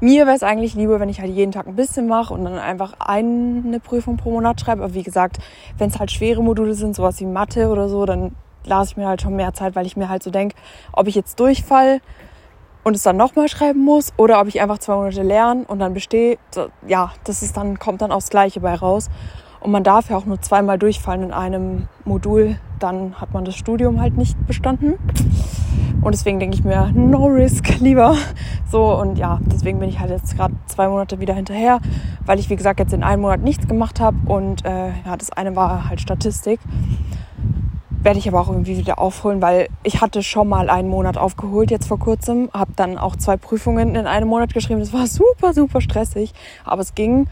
[0.00, 2.58] Mir wäre es eigentlich lieber, wenn ich halt jeden Tag ein bisschen mache und dann
[2.58, 4.84] einfach eine Prüfung pro Monat schreibe.
[4.84, 5.38] Aber wie gesagt,
[5.78, 9.08] wenn es halt schwere Module sind, sowas wie Mathe oder so, dann lasse ich mir
[9.08, 10.54] halt schon mehr Zeit, weil ich mir halt so denke,
[10.92, 12.00] ob ich jetzt durchfall
[12.84, 15.94] und es dann nochmal schreiben muss oder ob ich einfach zwei Monate lerne und dann
[15.94, 16.38] bestehe.
[16.86, 19.08] Ja, das ist dann, kommt dann aufs Gleiche bei raus.
[19.60, 23.56] Und man darf ja auch nur zweimal durchfallen in einem Modul, dann hat man das
[23.56, 24.94] Studium halt nicht bestanden.
[26.00, 28.16] Und deswegen denke ich mir, no risk, lieber.
[28.70, 31.80] So, und ja, deswegen bin ich halt jetzt gerade zwei Monate wieder hinterher,
[32.24, 34.16] weil ich, wie gesagt, jetzt in einem Monat nichts gemacht habe.
[34.24, 36.58] Und äh, ja, das eine war halt Statistik.
[38.02, 41.70] Werde ich aber auch irgendwie wieder aufholen, weil ich hatte schon mal einen Monat aufgeholt
[41.70, 44.80] jetzt vor kurzem, habe dann auch zwei Prüfungen in einem Monat geschrieben.
[44.80, 46.32] Das war super, super stressig,
[46.64, 47.28] aber es ging.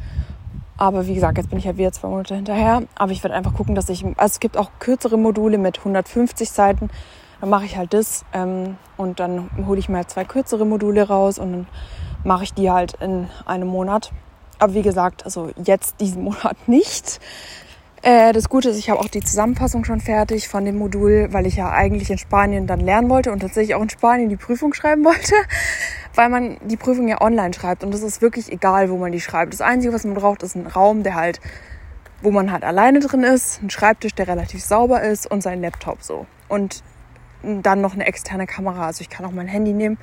[0.79, 2.85] Aber wie gesagt, jetzt bin ich ja wieder zwei Monate hinterher.
[2.95, 6.49] Aber ich werde einfach gucken, dass ich, also es gibt auch kürzere Module mit 150
[6.49, 6.89] Seiten.
[7.41, 11.07] Dann mache ich halt das ähm, und dann hole ich mir halt zwei kürzere Module
[11.07, 11.67] raus und dann
[12.25, 14.13] mache ich die halt in einem Monat.
[14.61, 17.21] Aber wie gesagt, also jetzt diesen Monat nicht.
[18.09, 21.47] Äh, das Gute ist, ich habe auch die Zusammenfassung schon fertig von dem Modul, weil
[21.47, 24.73] ich ja eigentlich in Spanien dann lernen wollte und tatsächlich auch in Spanien die Prüfung
[24.73, 25.35] schreiben wollte,
[26.15, 29.21] weil man die Prüfung ja online schreibt und es ist wirklich egal, wo man die
[29.21, 29.53] schreibt.
[29.53, 31.39] Das Einzige, was man braucht, ist ein Raum, der halt,
[32.23, 36.03] wo man halt alleine drin ist, ein Schreibtisch, der relativ sauber ist und sein Laptop
[36.03, 36.25] so.
[36.49, 36.83] Und
[37.43, 39.99] dann noch eine externe Kamera, also ich kann auch mein Handy nehmen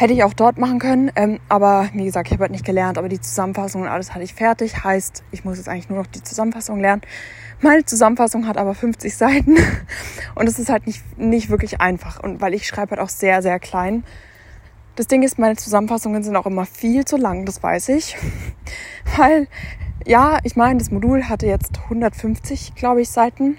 [0.00, 2.96] Hätte ich auch dort machen können, ähm, aber wie gesagt, ich habe halt nicht gelernt,
[2.96, 4.82] aber die Zusammenfassung und alles hatte ich fertig.
[4.82, 7.02] Heißt, ich muss jetzt eigentlich nur noch die Zusammenfassung lernen.
[7.60, 9.58] Meine Zusammenfassung hat aber 50 Seiten
[10.34, 12.18] und es ist halt nicht, nicht wirklich einfach.
[12.22, 14.04] Und weil ich schreibe halt auch sehr, sehr klein.
[14.96, 18.16] Das Ding ist, meine Zusammenfassungen sind auch immer viel zu lang, das weiß ich.
[19.18, 19.48] Weil,
[20.06, 23.58] ja, ich meine, das Modul hatte jetzt 150, glaube ich, Seiten.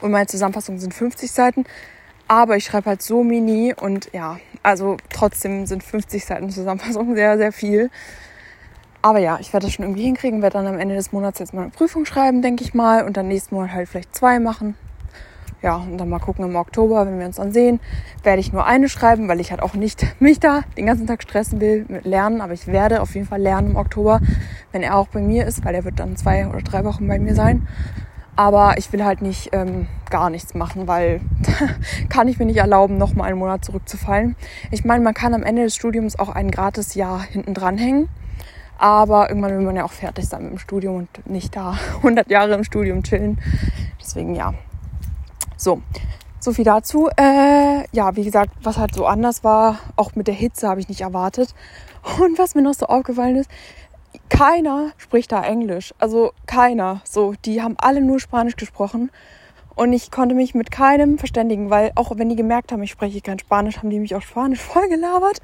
[0.00, 1.66] Und meine Zusammenfassungen sind 50 Seiten.
[2.28, 7.38] Aber ich schreibe halt so mini und ja, also trotzdem sind 50 Seiten Zusammenfassung sehr,
[7.38, 7.90] sehr viel.
[9.02, 11.54] Aber ja, ich werde das schon irgendwie hinkriegen, werde dann am Ende des Monats jetzt
[11.54, 14.74] mal eine Prüfung schreiben, denke ich mal, und dann nächsten Monat halt vielleicht zwei machen.
[15.62, 17.80] Ja, und dann mal gucken im Oktober, wenn wir uns dann sehen,
[18.22, 21.22] werde ich nur eine schreiben, weil ich halt auch nicht mich da den ganzen Tag
[21.22, 22.40] stressen will mit Lernen.
[22.40, 24.20] Aber ich werde auf jeden Fall lernen im Oktober,
[24.72, 27.18] wenn er auch bei mir ist, weil er wird dann zwei oder drei Wochen bei
[27.18, 27.66] mir sein.
[28.40, 31.20] Aber ich will halt nicht ähm, gar nichts machen, weil
[32.08, 34.34] kann ich mir nicht erlauben, noch mal einen Monat zurückzufallen.
[34.70, 38.08] Ich meine, man kann am Ende des Studiums auch ein gratis Jahr hinten dran hängen.
[38.78, 42.30] Aber irgendwann will man ja auch fertig sein mit dem Studium und nicht da 100
[42.30, 43.38] Jahre im Studium chillen.
[44.00, 44.54] Deswegen ja.
[45.58, 45.82] So,
[46.38, 47.10] so viel dazu.
[47.18, 50.88] Äh, ja, wie gesagt, was halt so anders war, auch mit der Hitze habe ich
[50.88, 51.54] nicht erwartet.
[52.18, 53.50] Und was mir noch so aufgefallen ist,
[54.28, 55.94] keiner spricht da Englisch.
[55.98, 57.02] Also keiner.
[57.04, 59.10] So, die haben alle nur Spanisch gesprochen.
[59.76, 63.22] Und ich konnte mich mit keinem verständigen, weil auch wenn die gemerkt haben, ich spreche
[63.22, 65.40] kein Spanisch, haben die mich auch Spanisch vollgelabert.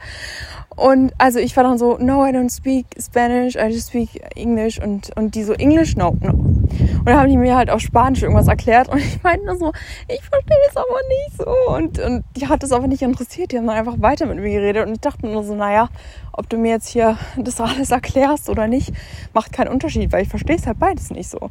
[0.76, 4.78] Und also ich war dann so, no, I don't speak Spanish, I just speak English.
[4.78, 6.32] Und, und die so, English, no, no.
[6.32, 8.88] Und dann haben die mir halt auf Spanisch irgendwas erklärt.
[8.88, 9.72] Und ich meinte nur so,
[10.08, 11.74] ich verstehe es aber nicht so.
[11.74, 13.52] Und, und die hat es aber nicht interessiert.
[13.52, 14.86] Die haben dann einfach weiter mit mir geredet.
[14.86, 15.88] Und ich dachte nur so, naja,
[16.36, 18.92] ob du mir jetzt hier das alles erklärst oder nicht,
[19.32, 21.50] macht keinen Unterschied, weil ich verstehe es halt beides nicht so.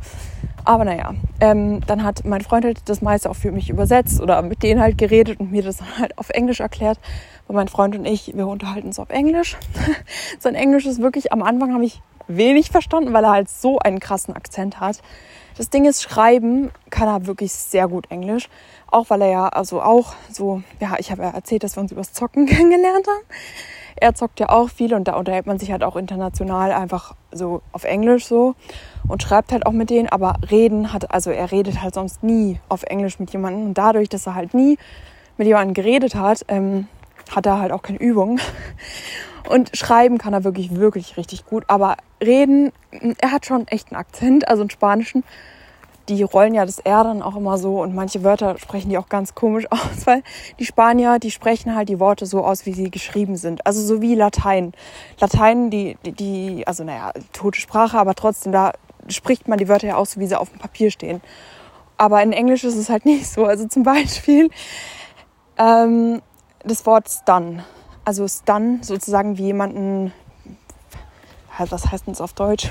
[0.64, 4.42] Aber naja, ähm, dann hat mein Freund halt das meiste auch für mich übersetzt oder
[4.42, 7.00] mit denen halt geredet und mir das dann halt auf Englisch erklärt.
[7.48, 9.58] Weil mein Freund und ich, wir unterhalten uns auf Englisch.
[10.40, 14.00] Sein Englisch ist wirklich, am Anfang habe ich wenig verstanden, weil er halt so einen
[14.00, 15.02] krassen Akzent hat.
[15.58, 18.50] Das Ding ist, schreiben kann er wirklich sehr gut Englisch.
[18.90, 21.92] Auch weil er ja, also auch so, ja, ich habe ja erzählt, dass wir uns
[21.92, 23.26] übers Zocken kennengelernt haben
[23.96, 27.62] er zockt ja auch viel und da unterhält man sich halt auch international einfach so
[27.72, 28.56] auf Englisch so
[29.08, 32.60] und schreibt halt auch mit denen, aber reden hat, also er redet halt sonst nie
[32.70, 34.78] auf Englisch mit jemandem und dadurch, dass er halt nie
[35.38, 36.88] mit jemandem geredet hat, ähm,
[37.34, 38.40] hat er halt auch keine Übung.
[39.48, 41.66] Und schreiben kann er wirklich, wirklich richtig gut.
[41.68, 42.72] Aber reden,
[43.20, 45.24] er hat schon echt einen Akzent, also einen spanischen
[46.10, 49.10] die rollen ja das R dann auch immer so und manche Wörter sprechen die auch
[49.10, 50.24] ganz komisch aus, weil
[50.60, 53.66] die Spanier, die sprechen halt die Worte so aus, wie sie geschrieben sind.
[53.66, 54.74] Also so wie Latein.
[55.20, 58.74] Latein, die, die, die also naja, tote Sprache, aber trotzdem, da
[59.08, 61.22] spricht man die Wörter ja aus, wie sie auf dem Papier stehen.
[61.98, 63.46] Aber in Englisch ist es halt nicht so.
[63.46, 64.50] Also zum Beispiel
[65.58, 66.22] ähm,
[66.64, 67.64] das Wort stun.
[68.04, 70.14] Also stun sozusagen wie jemanden,
[71.58, 72.70] was heißt denn das auf Deutsch?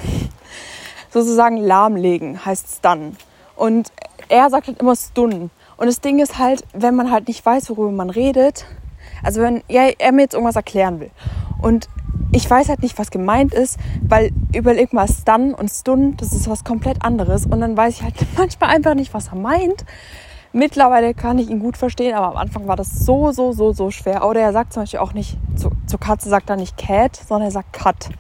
[1.15, 3.17] Sozusagen lahmlegen, heißt es dann.
[3.57, 3.91] Und
[4.29, 5.51] er sagt halt immer stun.
[5.77, 8.67] Und das Ding ist halt, wenn man halt nicht weiß, worüber man redet,
[9.23, 11.11] also wenn er, er mir jetzt irgendwas erklären will
[11.63, 11.89] und
[12.33, 16.51] ich weiß halt nicht, was gemeint ist, weil überleg mal, stun und stun, das ist
[16.51, 17.47] was komplett anderes.
[17.47, 19.85] Und dann weiß ich halt manchmal einfach nicht, was er meint.
[20.53, 23.91] Mittlerweile kann ich ihn gut verstehen, aber am Anfang war das so, so, so, so
[23.91, 24.27] schwer.
[24.27, 27.49] Oder er sagt zum Beispiel auch nicht, zu, zur Katze sagt er nicht Cat, sondern
[27.49, 28.11] er sagt Cut.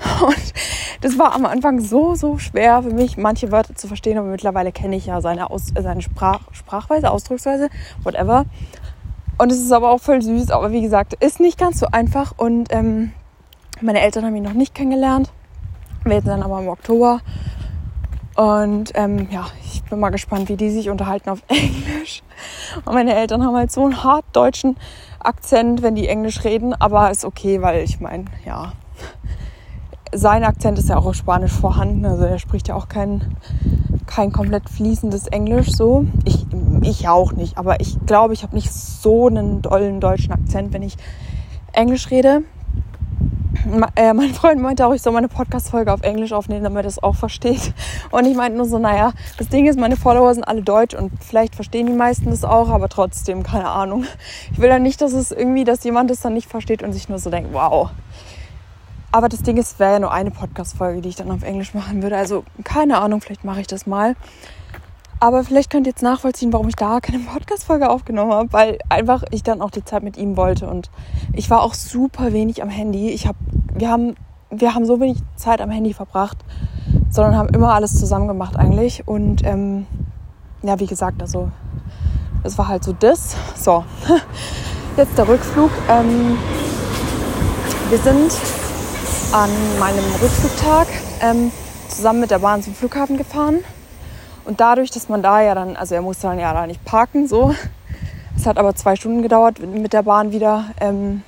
[0.26, 0.54] Und
[1.00, 4.72] das war am Anfang so, so schwer für mich, manche Wörter zu verstehen, aber mittlerweile
[4.72, 7.68] kenne ich ja seine, Aus seine Sprach Sprachweise, Ausdrucksweise,
[8.02, 8.44] whatever.
[9.38, 12.34] Und es ist aber auch voll süß, aber wie gesagt, ist nicht ganz so einfach.
[12.36, 13.12] Und ähm,
[13.80, 15.30] meine Eltern haben ihn noch nicht kennengelernt.
[16.04, 17.20] Wir werden dann aber im Oktober.
[18.36, 22.22] Und ähm, ja, ich bin mal gespannt, wie die sich unterhalten auf Englisch.
[22.84, 24.76] Und meine Eltern haben halt so einen hart deutschen
[25.18, 28.72] Akzent, wenn die Englisch reden, aber ist okay, weil ich meine, ja,
[30.12, 33.36] sein Akzent ist ja auch auf Spanisch vorhanden, also er spricht ja auch kein,
[34.06, 36.06] kein komplett fließendes Englisch so.
[36.24, 36.46] Ich,
[36.82, 40.82] ich auch nicht, aber ich glaube, ich habe nicht so einen dollen deutschen Akzent, wenn
[40.82, 40.96] ich
[41.72, 42.42] Englisch rede.
[43.94, 47.02] Äh, mein Freund meinte auch, ich soll meine Podcast-Folge auf Englisch aufnehmen, damit er das
[47.02, 47.74] auch versteht.
[48.10, 51.12] Und ich meinte nur so, naja, das Ding ist, meine Follower sind alle deutsch und
[51.22, 54.06] vielleicht verstehen die meisten das auch, aber trotzdem, keine Ahnung.
[54.52, 57.08] Ich will dann nicht, dass es irgendwie, dass jemand das dann nicht versteht und sich
[57.08, 57.90] nur so denkt, wow,
[59.12, 61.74] aber das Ding ist, es wäre ja nur eine Podcast-Folge, die ich dann auf Englisch
[61.74, 62.16] machen würde.
[62.16, 64.14] Also keine Ahnung, vielleicht mache ich das mal.
[65.18, 69.22] Aber vielleicht könnt ihr jetzt nachvollziehen, warum ich da keine Podcast-Folge aufgenommen habe, weil einfach
[69.30, 70.66] ich dann auch die Zeit mit ihm wollte.
[70.66, 70.90] Und
[71.34, 73.10] ich war auch super wenig am Handy.
[73.10, 73.36] Ich hab,
[73.74, 74.14] wir, haben,
[74.50, 76.38] wir haben so wenig Zeit am Handy verbracht,
[77.10, 79.06] sondern haben immer alles zusammen gemacht eigentlich.
[79.06, 79.86] Und ähm,
[80.62, 81.50] ja, wie gesagt, also
[82.42, 83.36] es war halt so das.
[83.56, 83.84] So,
[84.96, 85.70] jetzt der Rückflug.
[85.90, 86.38] Ähm,
[87.90, 88.32] wir sind
[89.32, 90.88] an meinem Rückflugtag
[91.20, 91.52] ähm,
[91.88, 93.62] zusammen mit der Bahn zum Flughafen gefahren.
[94.44, 97.28] Und dadurch, dass man da ja dann, also er musste dann ja da nicht parken,
[97.28, 97.54] so.
[98.36, 101.22] Es hat aber zwei Stunden gedauert mit der Bahn wieder, ähm,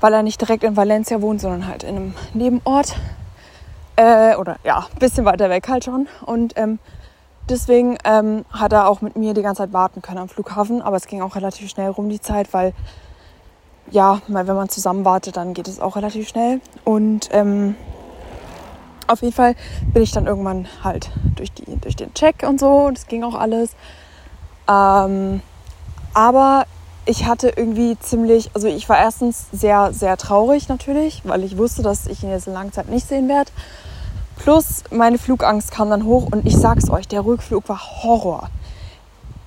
[0.00, 2.96] weil er nicht direkt in Valencia wohnt, sondern halt in einem Nebenort.
[3.94, 6.08] Äh, oder ja, ein bisschen weiter weg halt schon.
[6.26, 6.80] Und ähm,
[7.48, 10.82] deswegen ähm, hat er auch mit mir die ganze Zeit warten können am Flughafen.
[10.82, 12.72] Aber es ging auch relativ schnell rum die Zeit, weil
[13.90, 16.60] ja, weil wenn man zusammen wartet, dann geht es auch relativ schnell.
[16.84, 17.76] Und ähm,
[19.06, 19.54] auf jeden Fall
[19.92, 22.90] bin ich dann irgendwann halt durch, die, durch den Check und so.
[22.92, 23.72] Das ging auch alles.
[24.68, 25.42] Ähm,
[26.14, 26.64] aber
[27.06, 31.82] ich hatte irgendwie ziemlich, also ich war erstens sehr, sehr traurig natürlich, weil ich wusste,
[31.82, 33.50] dass ich ihn jetzt in langer Zeit nicht sehen werde.
[34.36, 38.48] Plus meine Flugangst kam dann hoch und ich sag's euch, der Rückflug war Horror.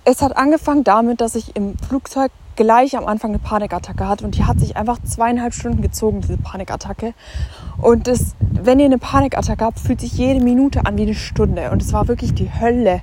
[0.06, 4.36] Es hat angefangen damit, dass ich im Flugzeug gleich am Anfang eine Panikattacke hatte und
[4.36, 7.14] die hat sich einfach zweieinhalb Stunden gezogen, diese Panikattacke.
[7.78, 11.72] Und das, wenn ihr eine Panikattacke habt, fühlt sich jede Minute an wie eine Stunde
[11.72, 13.02] und es war wirklich die Hölle.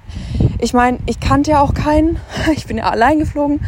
[0.58, 2.18] Ich meine, ich kannte ja auch keinen,
[2.54, 3.60] ich bin ja allein geflogen,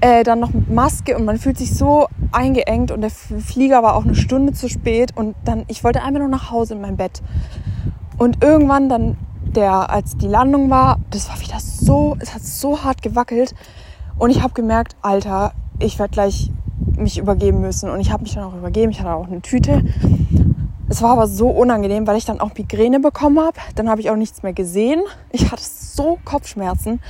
[0.00, 3.96] äh, dann noch mit Maske und man fühlt sich so eingeengt und der Flieger war
[3.96, 6.96] auch eine Stunde zu spät und dann, ich wollte einfach nur nach Hause in mein
[6.96, 7.22] Bett.
[8.18, 12.84] Und irgendwann dann der, als die Landung war, das war wieder so, es hat so
[12.84, 13.54] hart gewackelt
[14.18, 16.50] und ich habe gemerkt, Alter, ich werde gleich
[16.96, 17.90] mich übergeben müssen.
[17.90, 18.90] Und ich habe mich dann auch übergeben.
[18.90, 19.82] Ich hatte auch eine Tüte.
[20.88, 23.58] Es war aber so unangenehm, weil ich dann auch Migräne bekommen habe.
[23.74, 25.02] Dann habe ich auch nichts mehr gesehen.
[25.30, 27.00] Ich hatte so Kopfschmerzen.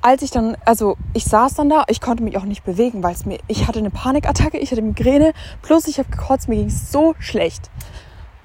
[0.00, 3.14] Als ich dann, also ich saß dann da, ich konnte mich auch nicht bewegen, weil
[3.14, 6.66] es mir, ich hatte eine Panikattacke, ich hatte Migräne, plus ich habe gekotzt, mir ging
[6.66, 7.70] es so schlecht.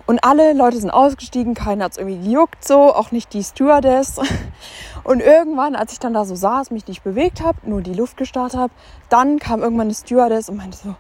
[0.10, 4.20] Und alle Leute sind ausgestiegen, keiner hat es irgendwie gejuckt, so, auch nicht die Stewardess.
[5.04, 8.18] Und irgendwann, als ich dann da so saß, mich nicht bewegt habe, nur die Luft
[8.18, 8.74] gestarrt habe,
[9.10, 10.96] dann kam irgendwann eine Stewardess und meinte so,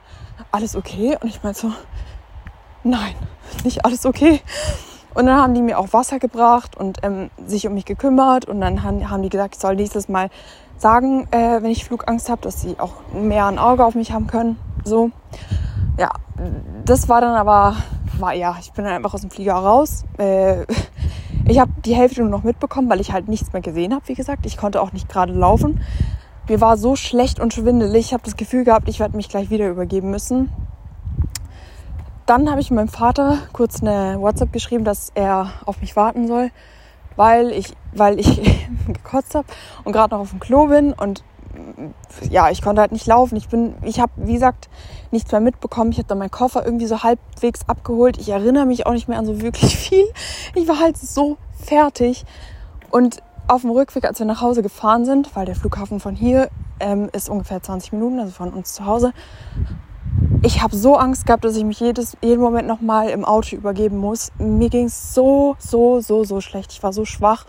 [0.51, 1.18] alles okay?
[1.20, 1.74] Und ich meinte so,
[2.84, 3.16] nein,
[3.64, 4.41] nicht alles okay.
[5.16, 8.45] Und dann haben die mir auch Wasser gebracht und ähm, sich um mich gekümmert.
[8.45, 10.30] Und dann haben, haben die gesagt, ich soll nächstes Mal
[10.78, 14.28] sagen, äh, wenn ich Flugangst habe, dass sie auch mehr ein Auge auf mich haben
[14.28, 14.60] können.
[14.84, 15.10] So.
[15.97, 16.12] Ja,
[16.86, 17.76] das war dann aber
[18.22, 20.05] war ja, ich bin dann einfach aus dem Flieger raus.
[20.17, 20.65] Äh,
[21.47, 24.13] ich habe die Hälfte nur noch mitbekommen, weil ich halt nichts mehr gesehen habe, wie
[24.13, 24.45] gesagt.
[24.45, 25.82] Ich konnte auch nicht gerade laufen.
[26.47, 28.07] Mir war so schlecht und schwindelig.
[28.07, 30.49] Ich habe das Gefühl gehabt, ich werde mich gleich wieder übergeben müssen.
[32.26, 36.51] Dann habe ich meinem Vater kurz eine WhatsApp geschrieben, dass er auf mich warten soll,
[37.15, 39.47] weil ich, weil ich gekotzt habe
[39.84, 41.24] und gerade noch auf dem Klo bin und
[42.30, 43.36] ja, ich konnte halt nicht laufen.
[43.36, 44.70] Ich bin, ich habe, wie gesagt,
[45.12, 45.91] nichts mehr mitbekommen.
[45.91, 48.18] Ich habe dann meinen Koffer irgendwie so halbwegs abgeholt.
[48.18, 50.05] Ich erinnere mich auch nicht mehr an so wirklich viel.
[50.55, 52.26] Ich war halt so fertig.
[52.91, 56.49] Und auf dem Rückweg, als wir nach Hause gefahren sind, weil der Flughafen von hier
[56.80, 59.12] ähm, ist ungefähr 20 Minuten, also von uns zu Hause,
[60.41, 63.97] ich habe so Angst gehabt, dass ich mich jedes, jeden Moment nochmal im Auto übergeben
[63.97, 64.32] muss.
[64.38, 66.72] Mir ging es so, so, so, so schlecht.
[66.72, 67.45] Ich war so schwach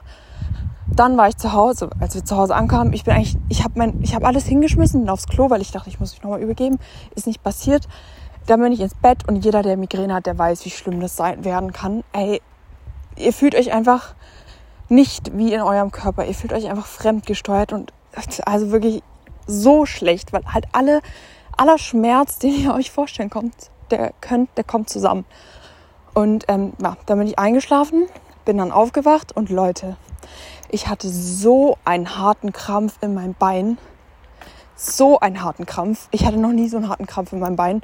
[0.94, 2.92] dann war ich zu Hause, als wir zu Hause ankamen.
[2.92, 5.88] Ich bin eigentlich, ich habe mein, ich habe alles hingeschmissen aufs Klo, weil ich dachte,
[5.88, 6.78] ich muss mich nochmal übergeben.
[7.14, 7.88] Ist nicht passiert.
[8.46, 11.16] Dann bin ich ins Bett und jeder, der Migräne hat, der weiß, wie schlimm das
[11.16, 12.02] sein werden kann.
[12.12, 12.40] Ey,
[13.16, 14.14] ihr fühlt euch einfach
[14.88, 16.24] nicht wie in eurem Körper.
[16.24, 17.92] Ihr fühlt euch einfach fremdgesteuert und
[18.44, 19.02] also wirklich
[19.46, 21.00] so schlecht, weil halt alle,
[21.56, 23.54] aller Schmerz, den ihr euch vorstellen kommt,
[23.90, 25.24] der könnt, der kommt zusammen.
[26.14, 28.06] Und ähm, ja, dann bin ich eingeschlafen,
[28.44, 29.96] bin dann aufgewacht und Leute,
[30.72, 33.78] ich hatte so einen harten Krampf in meinem Bein.
[34.76, 36.08] So einen harten Krampf.
[36.10, 37.82] Ich hatte noch nie so einen harten Krampf in meinem Bein.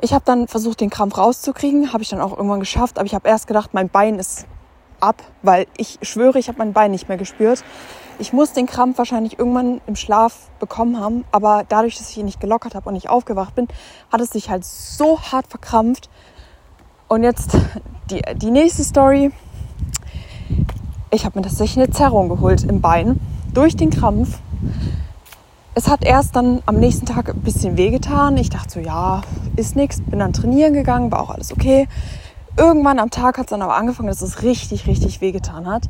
[0.00, 1.92] Ich habe dann versucht, den Krampf rauszukriegen.
[1.92, 2.98] Habe ich dann auch irgendwann geschafft.
[2.98, 4.46] Aber ich habe erst gedacht, mein Bein ist
[5.00, 7.64] ab, weil ich schwöre, ich habe mein Bein nicht mehr gespürt.
[8.18, 12.24] Ich muss den Krampf wahrscheinlich irgendwann im Schlaf bekommen haben, aber dadurch, dass ich ihn
[12.24, 13.68] nicht gelockert habe und nicht aufgewacht bin,
[14.10, 16.10] hat es sich halt so hart verkrampft.
[17.06, 17.56] Und jetzt
[18.10, 19.30] die, die nächste Story
[21.10, 23.18] ich habe mir tatsächlich eine Zerrung geholt im Bein
[23.54, 24.38] durch den Krampf.
[25.74, 28.36] Es hat erst dann am nächsten Tag ein bisschen wehgetan.
[28.36, 29.22] Ich dachte so, ja,
[29.56, 30.00] ist nichts.
[30.02, 31.88] Bin dann trainieren gegangen, war auch alles okay.
[32.56, 35.88] Irgendwann am Tag hat es dann aber angefangen, dass es richtig, richtig wehgetan hat.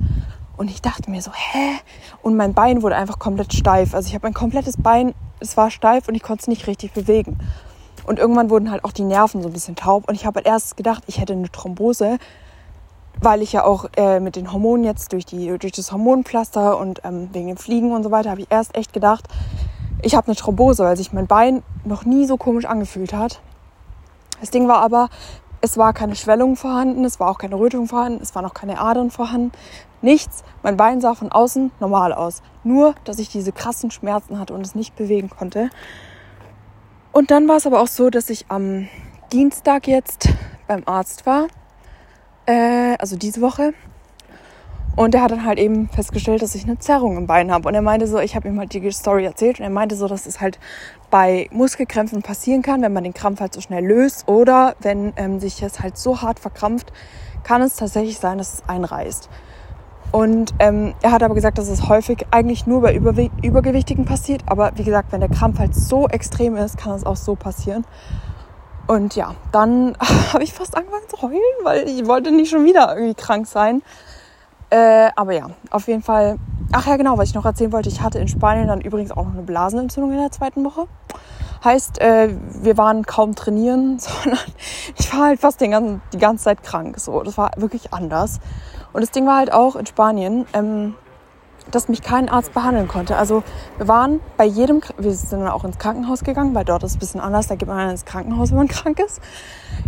[0.57, 1.79] Und ich dachte mir so, hä?
[2.21, 3.95] Und mein Bein wurde einfach komplett steif.
[3.95, 6.93] Also ich habe mein komplettes Bein, es war steif und ich konnte es nicht richtig
[6.93, 7.39] bewegen.
[8.05, 10.09] Und irgendwann wurden halt auch die Nerven so ein bisschen taub.
[10.09, 12.19] Und ich habe halt erst gedacht, ich hätte eine Thrombose
[13.21, 17.01] weil ich ja auch äh, mit den Hormonen jetzt durch, die, durch das Hormonpflaster und
[17.05, 19.25] ähm, wegen dem Fliegen und so weiter, habe ich erst echt gedacht,
[20.03, 23.41] ich habe eine Thrombose, weil sich mein Bein noch nie so komisch angefühlt hat.
[24.41, 25.09] Das Ding war aber,
[25.61, 28.81] es war keine Schwellung vorhanden, es war auch keine Rötung vorhanden, es waren auch keine
[28.81, 29.51] Adern vorhanden,
[30.01, 30.45] nichts.
[30.63, 32.43] Mein Bein sah von außen normal aus.
[32.63, 35.71] Nur, dass ich diese krassen Schmerzen hatte und es nicht bewegen konnte.
[37.11, 38.89] Und dann war es aber auch so, dass ich am
[39.33, 40.29] Dienstag jetzt
[40.69, 41.49] beim Arzt war,
[42.49, 43.75] äh, also diese Woche.
[44.97, 47.69] Und er hat dann halt eben festgestellt, dass ich eine Zerrung im Bein habe.
[47.69, 50.09] Und er meinte so, ich habe ihm halt die Story erzählt und er meinte so,
[50.09, 50.59] dass es halt
[51.09, 55.39] bei Muskelkrämpfen passieren kann, wenn man den Krampf halt so schnell löst oder wenn ähm,
[55.39, 56.93] sich es halt so hart verkrampft,
[57.45, 59.29] kann es tatsächlich sein, dass es einreißt.
[60.11, 64.43] Und ähm, er hat aber gesagt, dass es häufig eigentlich nur bei Übergewichtigen passiert.
[64.47, 67.85] Aber wie gesagt, wenn der Krampf halt so extrem ist, kann es auch so passieren.
[68.89, 69.97] Und ja, dann
[70.33, 73.83] habe ich fast angefangen zu heulen, weil ich wollte nicht schon wieder irgendwie krank sein.
[74.71, 76.39] Äh, aber ja, auf jeden Fall.
[76.73, 77.89] Ach ja, genau, was ich noch erzählen wollte.
[77.89, 80.87] Ich hatte in Spanien dann übrigens auch noch eine Blasenentzündung in der zweiten Woche.
[81.65, 82.31] Heißt, äh,
[82.63, 84.41] wir waren kaum trainieren, sondern
[84.99, 86.99] ich war halt fast den ganzen, die ganze Zeit krank.
[86.99, 88.41] So, das war wirklich anders.
[88.95, 90.47] Und das Ding war halt auch in Spanien.
[90.55, 90.95] Ähm,
[91.71, 93.17] dass mich kein Arzt behandeln konnte.
[93.17, 93.43] Also
[93.77, 96.97] wir waren bei jedem, wir sind dann auch ins Krankenhaus gegangen, weil dort ist es
[96.97, 99.21] ein bisschen anders, da geht man ins Krankenhaus, wenn man krank ist.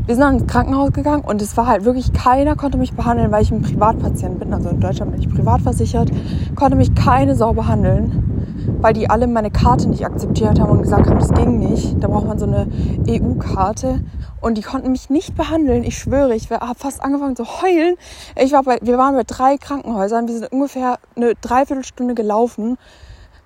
[0.07, 3.31] Wir sind dann ins Krankenhaus gegangen und es war halt wirklich, keiner konnte mich behandeln,
[3.33, 4.53] weil ich ein Privatpatient bin.
[4.53, 6.11] Also in Deutschland bin ich privat versichert,
[6.55, 11.09] konnte mich keine Sau behandeln, weil die alle meine Karte nicht akzeptiert haben und gesagt
[11.09, 12.03] haben, das ging nicht.
[12.03, 12.67] Da braucht man so eine
[13.09, 14.01] EU-Karte
[14.41, 15.85] und die konnten mich nicht behandeln.
[15.85, 17.97] Ich schwöre, ich habe fast angefangen zu heulen.
[18.37, 20.27] Ich war bei, wir waren bei drei Krankenhäusern.
[20.29, 22.79] Wir sind ungefähr eine Dreiviertelstunde gelaufen,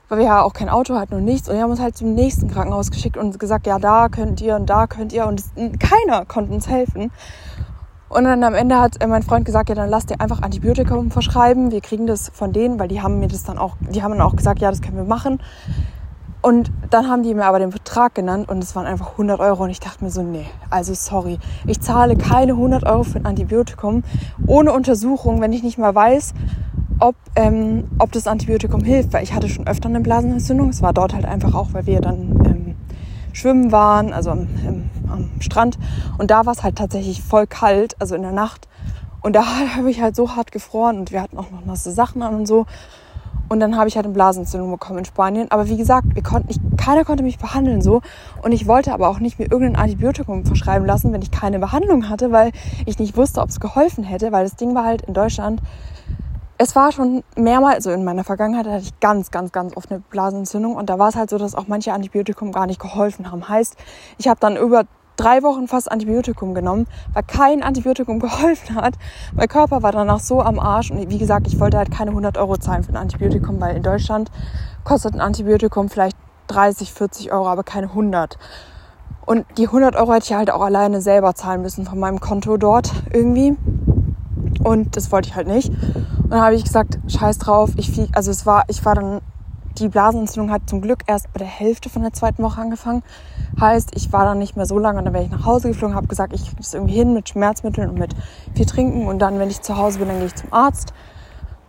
[0.09, 1.49] weil wir ja auch kein Auto hatten und nichts.
[1.49, 4.57] Und die haben uns halt zum nächsten Krankenhaus geschickt und gesagt, ja, da könnt ihr
[4.57, 5.27] und da könnt ihr.
[5.27, 7.11] Und es, keiner konnte uns helfen.
[8.09, 11.73] Und dann am Ende hat mein Freund gesagt, ja, dann lasst ihr einfach Antibiotikum verschreiben.
[11.73, 14.21] Wir kriegen das von denen, weil die haben mir das dann auch, die haben dann
[14.21, 15.41] auch gesagt, ja, das können wir machen.
[16.45, 19.65] Und dann haben die mir aber den Betrag genannt und es waren einfach 100 Euro.
[19.65, 23.25] Und ich dachte mir so, nee, also sorry, ich zahle keine 100 Euro für ein
[23.25, 24.05] Antibiotikum
[24.47, 26.35] ohne Untersuchung, wenn ich nicht mal weiß,
[26.99, 29.15] ob, ähm, ob das Antibiotikum hilft.
[29.15, 30.69] Weil ich hatte schon öfter eine Blasenentzündung.
[30.69, 32.75] Es war dort halt einfach auch, weil wir dann ähm,
[33.33, 35.79] schwimmen waren, also am, im, am Strand.
[36.19, 38.69] Und da war es halt tatsächlich voll kalt, also in der Nacht.
[39.23, 39.47] Und da
[39.79, 42.47] habe ich halt so hart gefroren und wir hatten auch noch nasse Sachen an und
[42.47, 42.67] so.
[43.49, 45.51] Und dann habe ich halt eine Blasenentzündung bekommen in Spanien.
[45.51, 48.01] Aber wie gesagt, wir konnten, ich, keiner konnte mich behandeln so.
[48.43, 52.09] Und ich wollte aber auch nicht mir irgendein Antibiotikum verschreiben lassen, wenn ich keine Behandlung
[52.09, 52.53] hatte, weil
[52.87, 54.33] ich nicht wusste, ob es geholfen hätte.
[54.33, 55.61] Weil das Ding war halt in Deutschland,
[56.57, 60.01] es war schon mehrmals, also in meiner Vergangenheit hatte ich ganz, ganz, ganz oft eine
[60.01, 60.77] Blasenentzündung.
[60.77, 63.49] Und da war es halt so, dass auch manche Antibiotikum gar nicht geholfen haben.
[63.49, 63.77] Heißt,
[64.19, 64.85] ich habe dann über
[65.17, 68.95] drei Wochen fast Antibiotikum genommen, weil kein Antibiotikum geholfen hat.
[69.35, 72.39] Mein Körper war danach so am Arsch und wie gesagt, ich wollte halt keine 100
[72.39, 74.31] Euro zahlen für ein Antibiotikum, weil in Deutschland
[74.85, 76.17] kostet ein Antibiotikum vielleicht
[76.49, 78.39] 30, 40 Euro, aber keine 100.
[79.27, 82.57] Und die 100 Euro hätte ich halt auch alleine selber zahlen müssen von meinem Konto
[82.59, 83.57] dort irgendwie.
[84.63, 85.71] Und das wollte ich halt nicht.
[85.71, 89.21] Und dann habe ich gesagt, scheiß drauf, ich flieg, also es war, ich war dann
[89.79, 93.03] die Blasenentzündung hat zum Glück erst bei der Hälfte von der zweiten Woche angefangen.
[93.61, 95.97] Heißt, ich war dann nicht mehr so lange und dann wäre ich nach Hause geflogen,
[95.97, 98.15] habe gesagt, ich kriege es irgendwie hin mit Schmerzmitteln und mit
[98.55, 100.93] viel Trinken und dann, wenn ich zu Hause bin, dann gehe ich zum Arzt.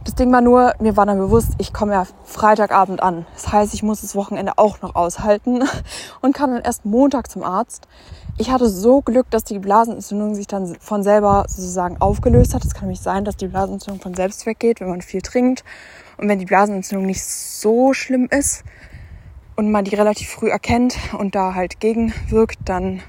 [0.03, 3.25] Das Ding war nur, mir war dann bewusst, ich komme ja Freitagabend an.
[3.33, 5.63] Das heißt, ich muss das Wochenende auch noch aushalten
[6.21, 7.87] und kam dann erst Montag zum Arzt.
[8.37, 12.63] Ich hatte so Glück, dass die Blasenentzündung sich dann von selber sozusagen aufgelöst hat.
[12.63, 15.63] Es kann nämlich sein, dass die Blasenentzündung von selbst weggeht, wenn man viel trinkt
[16.17, 18.63] und wenn die Blasenentzündung nicht so schlimm ist
[19.55, 23.01] und man die relativ früh erkennt und da halt gegenwirkt, dann,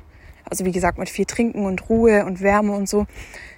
[0.49, 3.07] also wie gesagt, mit viel Trinken und Ruhe und Wärme und so,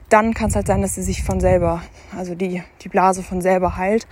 [0.09, 1.83] dann kann es halt sein, dass sie sich von selber,
[2.17, 4.07] also die, die Blase von selber heilt.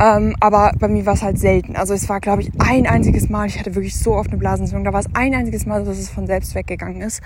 [0.00, 1.76] Ähm, aber bei mir war es halt selten.
[1.76, 4.84] Also es war, glaube ich, ein einziges Mal, ich hatte wirklich so oft eine Blasenentzündung,
[4.84, 7.22] da war es ein einziges Mal, dass es von selbst weggegangen ist.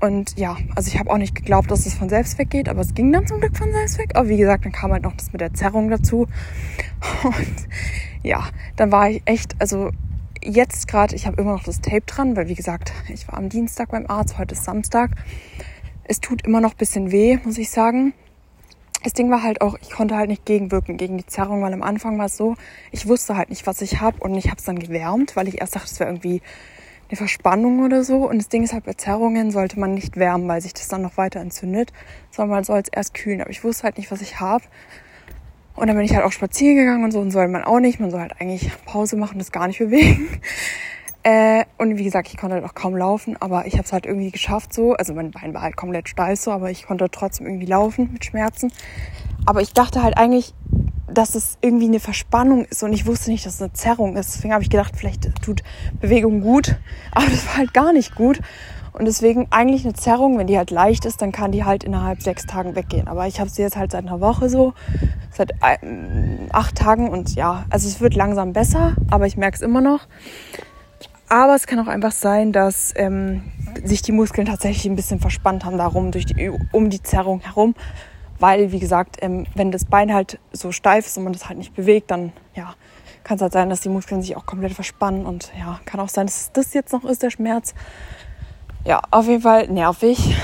[0.00, 2.94] Und ja, also ich habe auch nicht geglaubt, dass es von selbst weggeht, aber es
[2.94, 4.10] ging dann zum Glück von selbst weg.
[4.14, 6.26] Aber wie gesagt, dann kam halt noch das mit der Zerrung dazu.
[7.22, 7.68] Und
[8.22, 8.44] ja,
[8.76, 9.90] dann war ich echt, also
[10.42, 13.48] jetzt gerade, ich habe immer noch das Tape dran, weil wie gesagt, ich war am
[13.48, 15.12] Dienstag beim Arzt, heute ist Samstag.
[16.04, 18.12] Es tut immer noch ein bisschen weh, muss ich sagen.
[19.02, 21.82] Das Ding war halt auch, ich konnte halt nicht gegenwirken gegen die Zerrung, weil am
[21.82, 22.56] Anfang war es so,
[22.90, 25.60] ich wusste halt nicht, was ich habe und ich habe es dann gewärmt, weil ich
[25.60, 26.42] erst dachte, es wäre irgendwie
[27.08, 28.28] eine Verspannung oder so.
[28.28, 31.02] Und das Ding ist halt, bei Zerrungen sollte man nicht wärmen, weil sich das dann
[31.02, 31.92] noch weiter entzündet,
[32.30, 33.40] sondern man soll es erst kühlen.
[33.40, 34.64] Aber ich wusste halt nicht, was ich habe.
[35.74, 38.00] Und dann bin ich halt auch spazieren gegangen und so und soll man auch nicht.
[38.00, 40.28] Man soll halt eigentlich Pause machen, das gar nicht bewegen.
[41.28, 44.06] Äh, und wie gesagt, ich konnte halt auch kaum laufen, aber ich habe es halt
[44.06, 44.92] irgendwie geschafft so.
[44.92, 48.24] Also mein Bein war halt komplett steif so, aber ich konnte trotzdem irgendwie laufen mit
[48.24, 48.70] Schmerzen.
[49.44, 50.54] Aber ich dachte halt eigentlich,
[51.08, 54.34] dass es irgendwie eine Verspannung ist und ich wusste nicht, dass es eine Zerrung ist.
[54.34, 55.62] Deswegen habe ich gedacht, vielleicht tut
[56.00, 56.76] Bewegung gut,
[57.12, 58.40] aber das war halt gar nicht gut.
[58.92, 62.22] Und deswegen eigentlich eine Zerrung, wenn die halt leicht ist, dann kann die halt innerhalb
[62.22, 63.08] sechs Tagen weggehen.
[63.08, 64.72] Aber ich habe sie jetzt halt seit einer Woche so,
[65.30, 65.52] seit
[66.52, 70.06] acht Tagen und ja, also es wird langsam besser, aber ich merke es immer noch.
[71.28, 73.42] Aber es kann auch einfach sein, dass ähm,
[73.84, 77.74] sich die Muskeln tatsächlich ein bisschen verspannt haben darum, durch die, um die Zerrung herum.
[78.38, 81.58] Weil, wie gesagt, ähm, wenn das Bein halt so steif ist und man das halt
[81.58, 82.74] nicht bewegt, dann ja,
[83.24, 85.26] kann es halt sein, dass die Muskeln sich auch komplett verspannen.
[85.26, 87.74] Und ja, kann auch sein, dass das jetzt noch ist, der Schmerz.
[88.84, 90.18] Ja, auf jeden Fall nervig.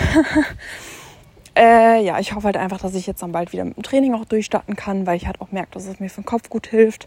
[1.57, 4.15] äh, ja, ich hoffe halt einfach, dass ich jetzt dann bald wieder mit dem Training
[4.15, 6.67] auch durchstarten kann, weil ich halt auch merke, dass es mir für den Kopf gut
[6.67, 7.07] hilft.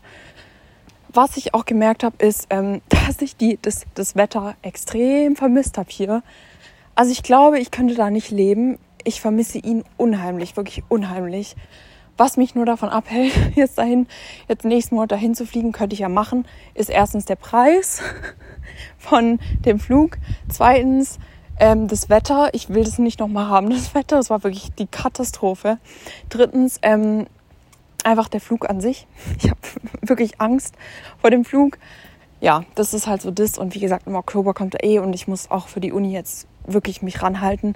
[1.10, 5.78] Was ich auch gemerkt habe, ist, ähm, dass ich die, das, das Wetter extrem vermisst
[5.78, 6.24] habe hier.
[6.96, 8.78] Also ich glaube, ich könnte da nicht leben.
[9.06, 11.56] Ich vermisse ihn unheimlich, wirklich unheimlich.
[12.18, 14.08] Was mich nur davon abhält, jetzt dahin,
[14.50, 18.02] jetzt nächsten Monat dahin zu fliegen, könnte ich ja machen, ist erstens der Preis
[18.98, 20.18] von dem Flug.
[20.50, 21.20] Zweitens
[21.60, 22.50] ähm, das Wetter.
[22.54, 24.18] Ich will das nicht nochmal haben, das Wetter.
[24.18, 25.78] Das war wirklich die Katastrophe.
[26.30, 27.28] Drittens ähm,
[28.04, 29.08] einfach der Flug an sich.
[29.40, 29.60] Ich habe
[30.02, 30.76] wirklich Angst
[31.22, 31.78] vor dem Flug.
[32.42, 33.58] Ja, das ist halt so das.
[33.58, 36.12] Und wie gesagt, im Oktober kommt er eh und ich muss auch für die Uni
[36.12, 37.76] jetzt wirklich mich ranhalten.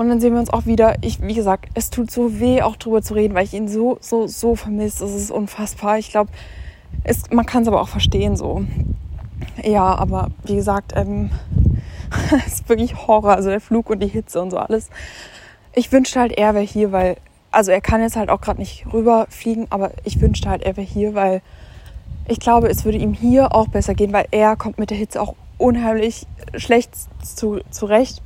[0.00, 0.94] Und dann sehen wir uns auch wieder.
[1.02, 3.98] Ich, wie gesagt, es tut so weh, auch drüber zu reden, weil ich ihn so,
[4.00, 5.04] so, so vermisse.
[5.04, 5.98] Es ist unfassbar.
[5.98, 6.30] Ich glaube,
[7.30, 8.64] man kann es aber auch verstehen so.
[9.62, 11.28] Ja, aber wie gesagt, ähm,
[12.46, 13.32] es ist wirklich Horror.
[13.34, 14.88] Also der Flug und die Hitze und so alles.
[15.74, 17.18] Ich wünschte halt, er wäre hier, weil
[17.50, 20.86] also er kann jetzt halt auch gerade nicht rüberfliegen, aber ich wünschte halt, er wäre
[20.86, 21.42] hier, weil
[22.26, 25.20] ich glaube, es würde ihm hier auch besser gehen, weil er kommt mit der Hitze
[25.20, 26.26] auch unheimlich
[26.56, 26.92] schlecht
[27.22, 28.22] zu, zurecht.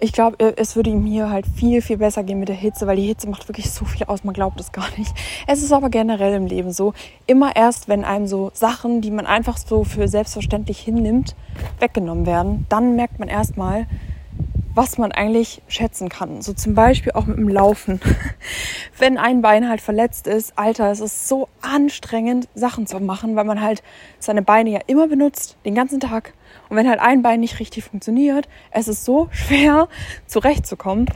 [0.00, 2.96] Ich glaube, es würde ihm hier halt viel, viel besser gehen mit der Hitze, weil
[2.96, 5.12] die Hitze macht wirklich so viel aus, man glaubt es gar nicht.
[5.48, 6.94] Es ist aber generell im Leben so,
[7.26, 11.34] immer erst, wenn einem so Sachen, die man einfach so für selbstverständlich hinnimmt,
[11.80, 13.86] weggenommen werden, dann merkt man erstmal,
[14.78, 16.40] was man eigentlich schätzen kann.
[16.42, 18.00] So zum Beispiel auch mit dem Laufen.
[18.98, 23.44] Wenn ein Bein halt verletzt ist, Alter, es ist so anstrengend, Sachen zu machen, weil
[23.44, 23.82] man halt
[24.20, 26.32] seine Beine ja immer benutzt, den ganzen Tag.
[26.68, 29.88] Und wenn halt ein Bein nicht richtig funktioniert, es ist so schwer
[30.26, 31.06] zurechtzukommen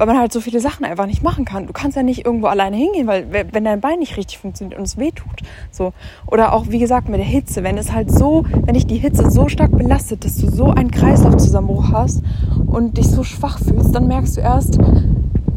[0.00, 1.66] weil man halt so viele Sachen einfach nicht machen kann.
[1.66, 4.86] Du kannst ja nicht irgendwo alleine hingehen, weil wenn dein Bein nicht richtig funktioniert und
[4.86, 5.42] es weh tut.
[5.70, 5.92] So.
[6.26, 9.30] Oder auch, wie gesagt, mit der Hitze, wenn es halt so, wenn dich die Hitze
[9.30, 12.22] so stark belastet, dass du so einen Kreislaufzusammenbruch hast
[12.66, 14.78] und dich so schwach fühlst, dann merkst du erst,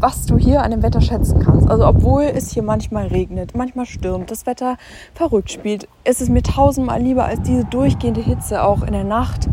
[0.03, 1.69] was du hier an dem Wetter schätzen kannst.
[1.69, 4.75] Also obwohl es hier manchmal regnet, manchmal stürmt, das Wetter
[5.13, 9.47] verrückt spielt, ist es mir tausendmal lieber als diese durchgehende Hitze auch in der Nacht.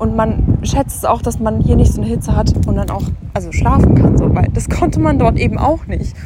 [0.00, 2.90] Und man schätzt es auch, dass man hier nicht so eine Hitze hat und dann
[2.90, 6.16] auch also schlafen kann, so, weil das konnte man dort eben auch nicht.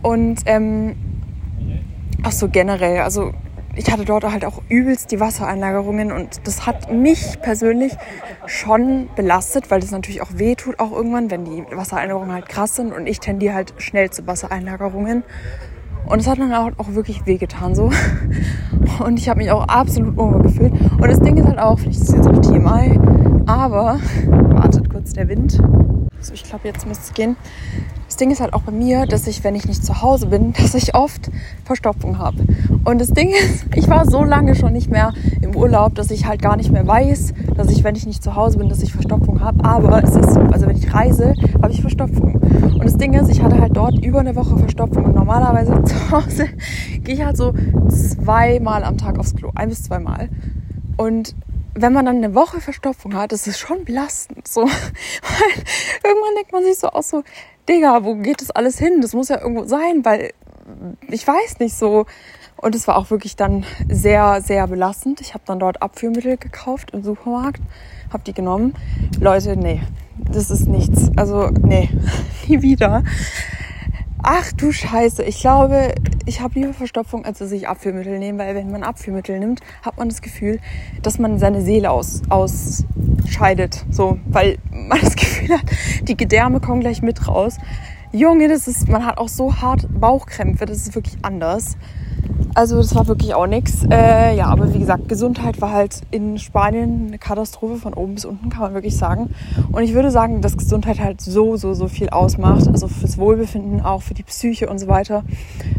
[0.00, 0.96] Und ähm,
[2.22, 3.32] auch so generell, also
[3.76, 7.92] ich hatte dort halt auch übelst die Wassereinlagerungen und das hat mich persönlich
[8.46, 12.76] schon belastet, weil das natürlich auch weh tut auch irgendwann, wenn die Wassereinlagerungen halt krass
[12.76, 15.22] sind und ich tendiere halt schnell zu Wassereinlagerungen.
[16.06, 17.90] Und es hat dann auch, auch wirklich wehgetan so.
[19.04, 20.72] Und ich habe mich auch absolut unwohl gefühlt.
[20.72, 22.98] Und das Ding ist halt auch, vielleicht ist es jetzt auch TMI,
[23.46, 25.60] aber wartet kurz der Wind.
[26.22, 27.36] So, ich glaube, jetzt müsste es gehen.
[28.06, 30.52] Das Ding ist halt auch bei mir, dass ich, wenn ich nicht zu Hause bin,
[30.60, 31.30] dass ich oft
[31.64, 32.36] Verstopfung habe.
[32.84, 36.26] Und das Ding ist, ich war so lange schon nicht mehr im Urlaub, dass ich
[36.26, 38.92] halt gar nicht mehr weiß, dass ich, wenn ich nicht zu Hause bin, dass ich
[38.92, 39.64] Verstopfung habe.
[39.64, 42.34] Aber es ist so, also wenn ich reise, habe ich Verstopfung.
[42.34, 46.10] Und das Ding ist, ich hatte halt dort über eine Woche Verstopfung und normalerweise zu
[46.10, 46.48] Hause
[47.02, 47.54] gehe ich halt so
[47.88, 50.28] zweimal am Tag aufs Klo, ein bis zweimal.
[50.98, 51.34] Und
[51.80, 54.46] wenn man dann eine Woche Verstopfung hat, ist es schon belastend.
[54.46, 54.62] So.
[54.62, 55.64] Weil
[56.04, 57.22] irgendwann denkt man sich so aus, so,
[57.68, 59.00] Digga, wo geht das alles hin?
[59.00, 60.32] Das muss ja irgendwo sein, weil
[61.08, 62.06] ich weiß nicht so.
[62.56, 65.20] Und es war auch wirklich dann sehr, sehr belastend.
[65.20, 67.60] Ich habe dann dort Abführmittel gekauft im Supermarkt,
[68.12, 68.74] habe die genommen.
[69.18, 69.80] Leute, nee,
[70.18, 71.10] das ist nichts.
[71.16, 71.88] Also, nee,
[72.48, 73.02] nie wieder.
[74.22, 75.94] Ach du Scheiße, ich glaube,
[76.26, 79.96] ich habe lieber Verstopfung, als dass ich Abführmittel nehme, weil wenn man Abführmittel nimmt, hat
[79.96, 80.60] man das Gefühl,
[81.02, 83.86] dass man seine Seele aus, ausscheidet.
[83.90, 85.64] So, weil man das Gefühl hat,
[86.02, 87.56] die Gedärme kommen gleich mit raus.
[88.12, 91.78] Junge, das ist, man hat auch so hart Bauchkrämpfe, das ist wirklich anders.
[92.54, 93.86] Also das war wirklich auch nichts.
[93.90, 98.24] Äh, ja, aber wie gesagt, Gesundheit war halt in Spanien eine Katastrophe von oben bis
[98.24, 99.30] unten, kann man wirklich sagen.
[99.70, 102.66] Und ich würde sagen, dass Gesundheit halt so, so, so viel ausmacht.
[102.66, 105.22] Also fürs Wohlbefinden, auch für die Psyche und so weiter.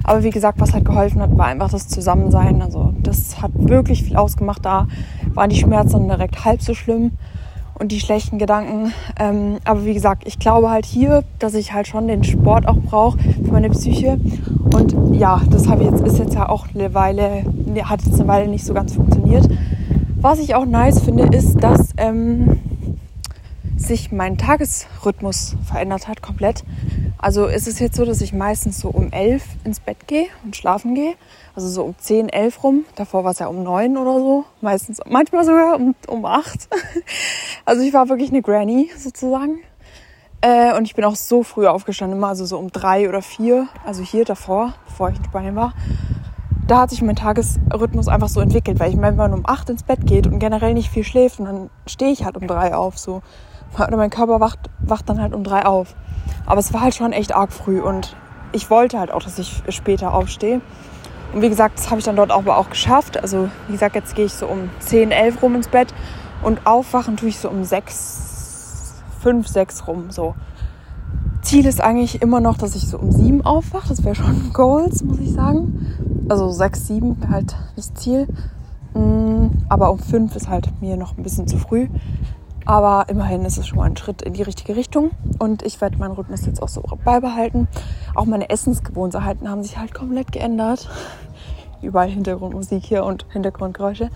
[0.03, 2.61] Aber wie gesagt, was halt geholfen hat, war einfach das Zusammensein.
[2.61, 4.65] Also das hat wirklich viel ausgemacht.
[4.65, 4.87] Da
[5.33, 7.11] waren die Schmerzen direkt halb so schlimm
[7.81, 8.93] und die schlechten Gedanken.
[9.19, 12.77] Ähm, aber wie gesagt, ich glaube halt hier, dass ich halt schon den Sport auch
[12.77, 14.19] brauche für meine Psyche.
[14.73, 17.43] Und ja, das habe jetzt, ist jetzt ja auch eine Weile,
[17.83, 19.49] hat jetzt eine Weile nicht so ganz funktioniert.
[20.21, 22.59] Was ich auch nice finde, ist, dass ähm,
[23.81, 26.63] sich mein Tagesrhythmus verändert hat komplett.
[27.17, 30.55] Also ist es jetzt so, dass ich meistens so um elf ins Bett gehe und
[30.55, 31.13] schlafen gehe.
[31.55, 32.85] Also so um zehn, elf rum.
[32.95, 34.45] Davor war es ja um neun oder so.
[34.61, 36.67] Meistens, manchmal sogar um, um acht.
[37.63, 39.59] Also ich war wirklich eine Granny sozusagen.
[40.41, 43.67] Äh, und ich bin auch so früh aufgestanden, immer also so um drei oder vier.
[43.85, 45.73] Also hier davor, bevor ich in Spanien war.
[46.67, 49.69] Da hat sich mein Tagesrhythmus einfach so entwickelt, weil ich meine, wenn man um acht
[49.69, 52.97] ins Bett geht und generell nicht viel schläft dann stehe ich halt um drei auf.
[52.97, 53.21] So.
[53.75, 55.95] Oder mein Körper wacht, wacht dann halt um drei auf.
[56.45, 58.15] Aber es war halt schon echt arg früh und
[58.51, 60.61] ich wollte halt auch, dass ich später aufstehe.
[61.33, 63.21] Und wie gesagt, das habe ich dann dort aber auch geschafft.
[63.21, 65.93] Also wie gesagt, jetzt gehe ich so um 10, 11 rum ins Bett
[66.43, 70.11] und aufwachen tue ich so um 6, 5, 6 rum.
[70.11, 70.35] So.
[71.41, 73.89] Ziel ist eigentlich immer noch, dass ich so um 7 aufwache.
[73.89, 76.25] Das wäre schon Goals, muss ich sagen.
[76.27, 78.27] Also 6, 7 wäre halt das Ziel.
[78.93, 81.87] Mm, aber um 5 ist halt mir noch ein bisschen zu früh.
[82.65, 85.11] Aber immerhin ist es schon mal ein Schritt in die richtige Richtung.
[85.39, 87.67] Und ich werde meinen Rhythmus jetzt auch so beibehalten.
[88.15, 90.89] Auch meine Essensgewohnheiten haben sich halt komplett geändert.
[91.81, 94.09] Überall Hintergrundmusik hier und Hintergrundgeräusche.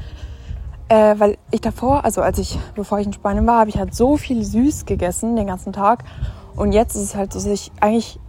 [0.88, 3.96] Äh, weil ich davor, also als ich, bevor ich in Spanien war, habe ich halt
[3.96, 6.04] so viel süß gegessen den ganzen Tag.
[6.56, 8.20] Und jetzt ist es halt so, dass ich eigentlich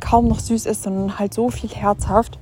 [0.00, 2.38] kaum noch süß ist, sondern halt so viel herzhaft.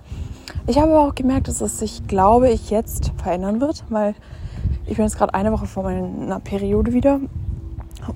[0.66, 4.14] Ich habe aber auch gemerkt, dass es sich, glaube ich, jetzt verändern wird, weil
[4.88, 7.20] ich bin jetzt gerade eine Woche vor meiner Periode wieder.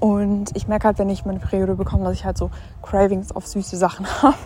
[0.01, 2.51] Und ich merke halt, wenn ich meine Periode bekomme, dass ich halt so
[2.83, 4.37] Cravings auf süße Sachen habe.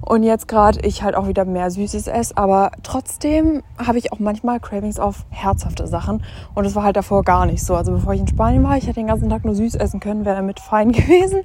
[0.00, 2.36] Und jetzt gerade ich halt auch wieder mehr Süßes esse.
[2.36, 6.24] Aber trotzdem habe ich auch manchmal Cravings auf herzhafte Sachen.
[6.54, 7.76] Und das war halt davor gar nicht so.
[7.76, 10.24] Also bevor ich in Spanien war, ich hätte den ganzen Tag nur süß essen können,
[10.24, 11.42] wäre damit fein gewesen.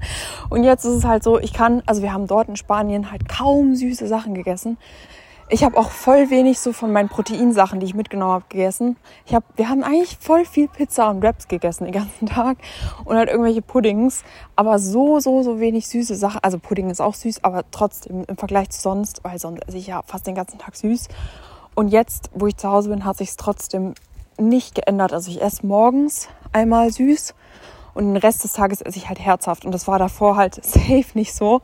[0.50, 3.30] Und jetzt ist es halt so, ich kann, also wir haben dort in Spanien halt
[3.30, 4.78] kaum süße Sachen gegessen.
[5.50, 8.98] Ich habe auch voll wenig so von meinen Proteinsachen, die ich mitgenommen habe, gegessen.
[9.26, 12.58] Ich hab, wir haben eigentlich voll viel Pizza und Wraps gegessen den ganzen Tag
[13.06, 14.26] und halt irgendwelche Puddings,
[14.58, 16.40] aber so, so, so wenig süße Sachen.
[16.44, 19.88] Also Pudding ist auch süß, aber trotzdem im Vergleich zu sonst, weil sonst esse ich
[19.88, 21.08] ja fast den ganzen Tag süß.
[21.76, 23.94] Und jetzt, wo ich zu Hause bin, hat sich es trotzdem
[24.38, 25.14] nicht geändert.
[25.14, 27.34] Also ich esse morgens einmal süß
[27.98, 29.66] und den Rest des Tages esse ich halt herzhaft.
[29.66, 31.62] Und das war davor halt safe nicht so.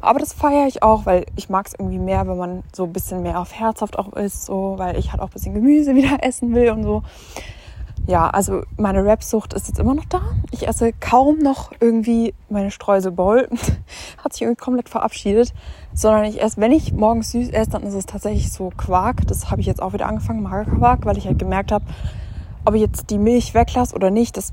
[0.00, 2.92] Aber das feiere ich auch, weil ich mag es irgendwie mehr, wenn man so ein
[2.92, 6.24] bisschen mehr auf herzhaft auch ist, so, weil ich halt auch ein bisschen Gemüse wieder
[6.24, 7.02] essen will und so.
[8.06, 10.20] Ja, also meine Rapsucht ist jetzt immer noch da.
[10.52, 13.48] Ich esse kaum noch irgendwie meine Streuselbowl.
[14.24, 15.52] Hat sich irgendwie komplett verabschiedet.
[15.92, 19.26] Sondern ich esse, wenn ich morgens süß esse, dann ist es tatsächlich so Quark.
[19.26, 21.84] Das habe ich jetzt auch wieder angefangen, Magerquark, weil ich halt gemerkt habe,
[22.64, 24.52] ob ich jetzt die Milch weglasse oder nicht, das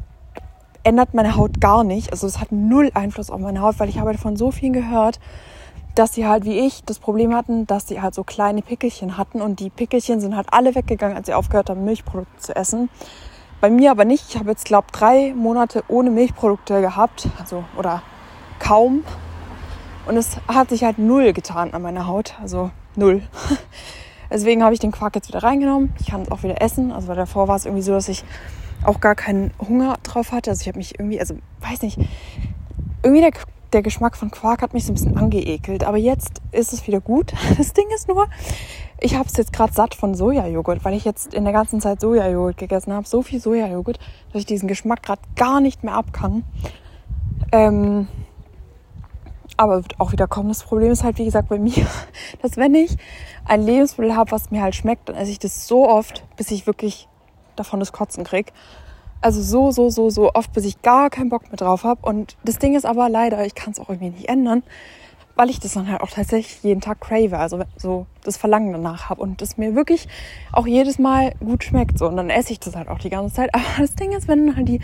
[0.84, 2.12] ändert meine Haut gar nicht.
[2.12, 5.20] Also es hat null Einfluss auf meine Haut, weil ich habe davon so viel gehört,
[5.96, 9.42] dass sie halt wie ich das Problem hatten, dass sie halt so kleine Pickelchen hatten
[9.42, 12.90] und die Pickelchen sind halt alle weggegangen, als sie aufgehört haben, Milchprodukte zu essen.
[13.62, 14.26] Bei mir aber nicht.
[14.30, 18.02] Ich habe jetzt, glaube drei Monate ohne Milchprodukte gehabt, also oder
[18.60, 19.04] kaum.
[20.06, 23.22] Und es hat sich halt null getan an meiner Haut, also null.
[24.30, 25.94] Deswegen habe ich den Quark jetzt wieder reingenommen.
[26.00, 26.92] Ich kann es auch wieder essen.
[26.92, 28.26] Also weil davor war es irgendwie so, dass ich
[28.86, 30.52] auch gar keinen Hunger drauf hatte.
[30.52, 32.00] Also ich habe mich irgendwie, also weiß nicht,
[33.04, 33.32] irgendwie der,
[33.74, 35.84] der Geschmack von Quark hat mich so ein bisschen angeekelt.
[35.84, 37.34] Aber jetzt ist es wieder gut.
[37.58, 38.28] Das Ding ist nur,
[39.00, 42.02] ich habe es jetzt gerade satt von Sojajoghurt, weil ich jetzt in der ganzen Zeit
[42.02, 43.08] Sojajoghurt gegessen habe.
[43.08, 44.00] So viel Sojajoghurt,
[44.32, 46.44] dass ich diesen Geschmack gerade gar nicht mehr ab kann.
[47.52, 48.08] Ähm,
[49.58, 50.50] aber wird auch wieder kommen.
[50.50, 51.86] Das Problem ist halt, wie gesagt, bei mir,
[52.42, 52.98] dass wenn ich
[53.46, 56.66] ein Lebensmittel habe, was mir halt schmeckt, dann esse ich das so oft, bis ich
[56.66, 57.08] wirklich
[57.56, 58.54] davon das Kotzen krieg.
[59.22, 62.02] Also so, so, so, so oft, bis ich gar keinen Bock mehr drauf habe.
[62.04, 64.64] Und das Ding ist aber leider, ich kann es auch irgendwie nicht ändern,
[65.36, 69.10] weil ich das dann halt auch tatsächlich jeden Tag crave, also so das Verlangen danach
[69.10, 70.08] habe und das mir wirklich
[70.52, 71.98] auch jedes Mal gut schmeckt.
[71.98, 72.08] So.
[72.08, 73.50] Und dann esse ich das halt auch die ganze Zeit.
[73.56, 74.80] Aber das Ding ist, wenn halt die,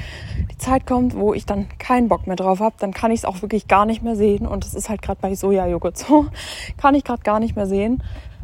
[0.52, 3.26] die Zeit kommt, wo ich dann keinen Bock mehr drauf habe, dann kann ich es
[3.26, 4.48] auch wirklich gar nicht mehr sehen.
[4.48, 6.28] Und das ist halt gerade bei Sojajoghurt so.
[6.78, 8.02] Kann ich gerade gar nicht mehr sehen.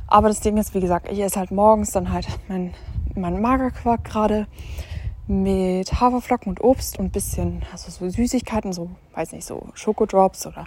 [0.07, 2.73] Aber das Ding ist, wie gesagt, ich esse halt morgens dann halt mein
[3.17, 4.47] meinen Magerquark gerade
[5.27, 10.65] mit Haferflocken und Obst und bisschen, also so Süßigkeiten, so, weiß nicht, so Schokodrops oder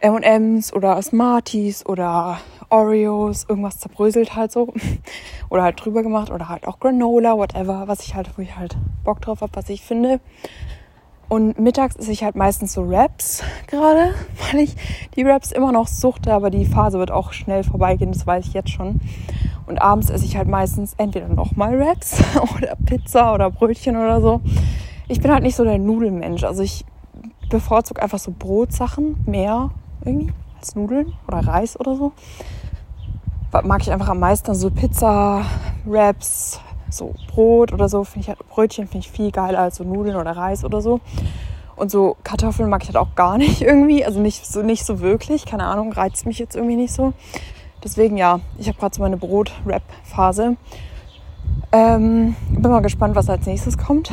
[0.00, 2.38] M&M's oder Smarties oder
[2.70, 4.72] Oreos, irgendwas zerbröselt halt so.
[5.50, 8.76] oder halt drüber gemacht oder halt auch Granola, whatever, was ich halt, wo ich halt
[9.04, 10.20] Bock drauf habe, was ich finde.
[11.28, 14.14] Und mittags esse ich halt meistens so Wraps gerade,
[14.52, 14.76] weil ich
[15.16, 18.54] die Wraps immer noch suchte, aber die Phase wird auch schnell vorbeigehen, das weiß ich
[18.54, 19.00] jetzt schon.
[19.68, 22.22] Und abends esse ich halt meistens entweder nochmal Wraps
[22.56, 24.40] oder Pizza oder Brötchen oder so.
[25.08, 26.42] Ich bin halt nicht so der Nudelmensch.
[26.44, 26.86] Also ich
[27.50, 29.70] bevorzuge einfach so Brotsachen mehr
[30.04, 32.12] irgendwie als Nudeln oder Reis oder so.
[33.62, 35.42] Mag ich einfach am meisten so Pizza,
[35.84, 36.60] Wraps,
[36.90, 38.04] so Brot oder so.
[38.04, 41.00] Finde ich halt, Brötchen finde ich viel geiler als so Nudeln oder Reis oder so.
[41.76, 44.04] Und so Kartoffeln mag ich halt auch gar nicht irgendwie.
[44.04, 45.44] Also nicht so, nicht so wirklich.
[45.44, 47.12] Keine Ahnung, reizt mich jetzt irgendwie nicht so.
[47.84, 50.56] Deswegen ja, ich habe gerade so meine Brot-Rap-Phase.
[51.70, 54.10] Ähm, bin mal gespannt, was als nächstes kommt.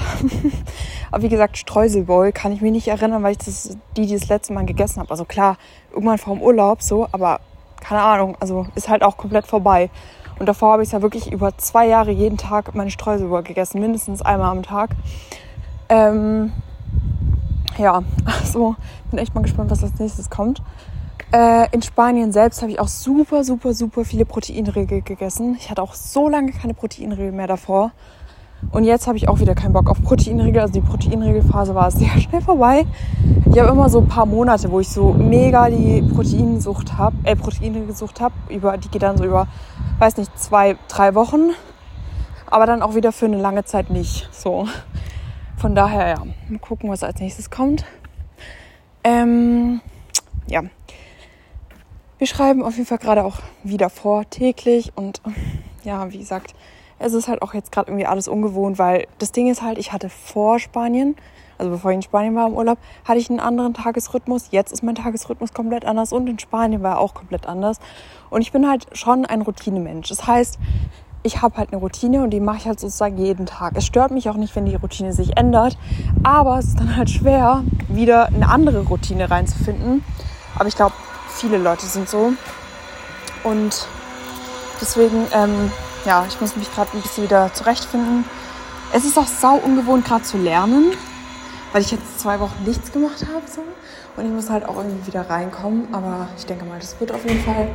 [1.12, 4.28] Aber wie gesagt, Streuselbowl kann ich mich nicht erinnern, weil ich das, die, die das
[4.28, 5.10] letzte Mal gegessen habe.
[5.10, 5.58] Also klar,
[5.92, 7.40] irgendwann vor dem Urlaub so, aber
[7.80, 9.90] keine Ahnung, also ist halt auch komplett vorbei.
[10.38, 14.22] Und davor habe ich ja wirklich über zwei Jahre jeden Tag meine Streuselbowl gegessen, mindestens
[14.22, 14.92] einmal am Tag.
[15.88, 16.52] Ähm,
[17.78, 18.76] ja, also
[19.12, 20.62] bin echt mal gespannt, was als nächstes kommt.
[21.32, 25.56] Äh, in Spanien selbst habe ich auch super, super, super viele Proteinriegel gegessen.
[25.60, 27.92] Ich hatte auch so lange keine Proteinriegel mehr davor.
[28.72, 30.62] Und jetzt habe ich auch wieder keinen Bock auf Proteinriegel.
[30.62, 32.86] Also die Proteinregelphase war sehr schnell vorbei.
[33.52, 37.36] Ich habe immer so ein paar Monate, wo ich so mega die Proteinsucht habe, äh,
[37.36, 38.34] Proteinriegel gesucht habe.
[38.50, 39.48] Die geht dann so über,
[40.00, 41.52] weiß nicht, zwei, drei Wochen.
[42.48, 44.30] Aber dann auch wieder für eine lange Zeit nicht.
[44.32, 44.68] So.
[45.58, 47.86] Von daher, ja, mal gucken, was als nächstes kommt.
[49.04, 49.82] Ähm,
[50.48, 50.62] ja.
[52.18, 54.94] Wir schreiben auf jeden Fall gerade auch wieder vor, täglich.
[54.96, 55.22] Und
[55.84, 56.56] ja, wie gesagt,
[56.98, 59.92] es ist halt auch jetzt gerade irgendwie alles ungewohnt, weil das Ding ist halt, ich
[59.92, 61.16] hatte vor Spanien,
[61.58, 64.48] also bevor ich in Spanien war im Urlaub, hatte ich einen anderen Tagesrhythmus.
[64.52, 67.80] Jetzt ist mein Tagesrhythmus komplett anders und in Spanien war er auch komplett anders.
[68.30, 70.08] Und ich bin halt schon ein Routinemensch.
[70.08, 70.58] Das heißt,
[71.24, 73.74] ich habe halt eine Routine und die mache ich halt sozusagen jeden Tag.
[73.76, 75.78] Es stört mich auch nicht, wenn die Routine sich ändert,
[76.24, 80.04] aber es ist dann halt schwer, wieder eine andere Routine reinzufinden.
[80.58, 80.94] Aber ich glaube,
[81.36, 82.34] viele Leute sind so.
[83.44, 83.88] Und
[84.82, 85.72] deswegen, ähm,
[86.06, 88.26] ja, ich muss mich gerade ein bisschen wieder zurechtfinden.
[88.94, 90.94] Es ist auch sau ungewohnt, gerade zu lernen,
[91.74, 93.44] weil ich jetzt zwei Wochen nichts gemacht habe.
[93.48, 93.62] So.
[94.16, 95.94] Und ich muss halt auch irgendwie wieder reinkommen.
[95.94, 97.68] Aber ich denke mal, das wird auf jeden Fall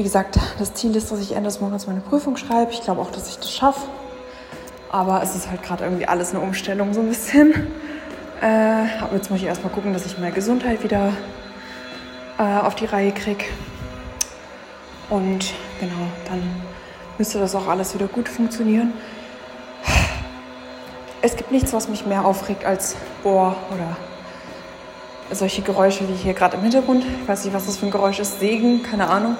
[0.00, 2.72] wie gesagt, das Ziel ist, dass ich Ende des Monats meine Prüfung schreibe.
[2.72, 3.86] Ich glaube auch, dass ich das schaffe.
[4.90, 7.52] Aber es ist halt gerade irgendwie alles eine Umstellung so ein bisschen.
[8.40, 11.12] Äh, aber jetzt muss ich erstmal gucken, dass ich meine Gesundheit wieder
[12.40, 13.44] äh, auf die Reihe kriege.
[15.08, 16.42] Und genau, dann
[17.18, 18.92] müsste das auch alles wieder gut funktionieren.
[21.22, 23.96] Es gibt nichts, was mich mehr aufregt als Bohr oder
[25.30, 27.04] solche Geräusche wie hier gerade im Hintergrund.
[27.04, 28.40] Ich weiß nicht, was das für ein Geräusch ist.
[28.40, 29.36] Segen, keine Ahnung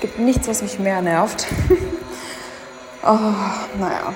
[0.00, 1.46] gibt nichts, was mich mehr nervt.
[3.04, 3.34] oh,
[3.78, 4.12] naja.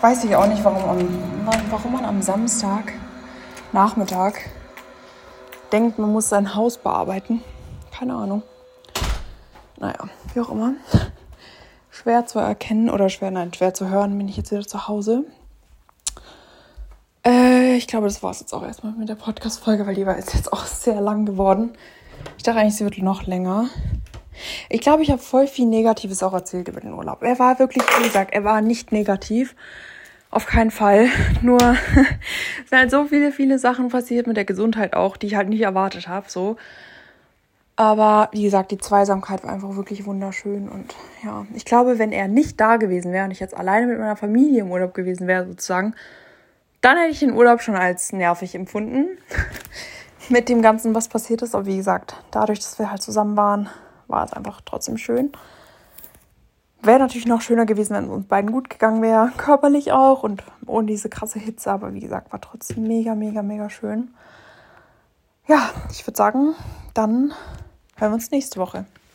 [0.00, 1.08] Weiß ich auch nicht, warum,
[1.70, 2.92] warum man am Samstag
[3.72, 4.34] Nachmittag
[5.74, 7.42] denkt, man muss sein Haus bearbeiten.
[7.90, 8.44] Keine Ahnung.
[9.76, 10.74] Naja, wie auch immer.
[11.90, 15.24] Schwer zu erkennen oder schwer, nein, schwer zu hören, bin ich jetzt wieder zu Hause.
[17.26, 20.16] Äh, ich glaube, das war es jetzt auch erstmal mit der Podcast-Folge, weil die war
[20.16, 21.72] jetzt auch sehr lang geworden.
[22.36, 23.68] Ich dachte eigentlich, sie wird noch länger.
[24.68, 27.22] Ich glaube, ich habe voll viel Negatives auch erzählt über den Urlaub.
[27.22, 29.56] Er war wirklich, wie gesagt, er war nicht negativ.
[30.34, 31.06] Auf keinen Fall.
[31.42, 31.60] Nur
[32.66, 35.60] sind halt so viele, viele Sachen passiert mit der Gesundheit auch, die ich halt nicht
[35.60, 36.28] erwartet habe.
[36.28, 36.56] So.
[37.76, 40.68] Aber wie gesagt, die Zweisamkeit war einfach wirklich wunderschön.
[40.68, 43.96] Und ja, ich glaube, wenn er nicht da gewesen wäre und ich jetzt alleine mit
[43.96, 45.94] meiner Familie im Urlaub gewesen wäre, sozusagen,
[46.80, 49.06] dann hätte ich den Urlaub schon als nervig empfunden.
[50.30, 51.54] mit dem Ganzen, was passiert ist.
[51.54, 53.68] Aber wie gesagt, dadurch, dass wir halt zusammen waren,
[54.08, 55.30] war es einfach trotzdem schön.
[56.84, 60.42] Wäre natürlich noch schöner gewesen, wenn es uns beiden gut gegangen wäre, körperlich auch und
[60.66, 64.10] ohne diese krasse Hitze, aber wie gesagt, war trotzdem mega, mega, mega schön.
[65.46, 66.54] Ja, ich würde sagen,
[66.92, 67.32] dann
[67.96, 68.84] hören wir uns nächste Woche.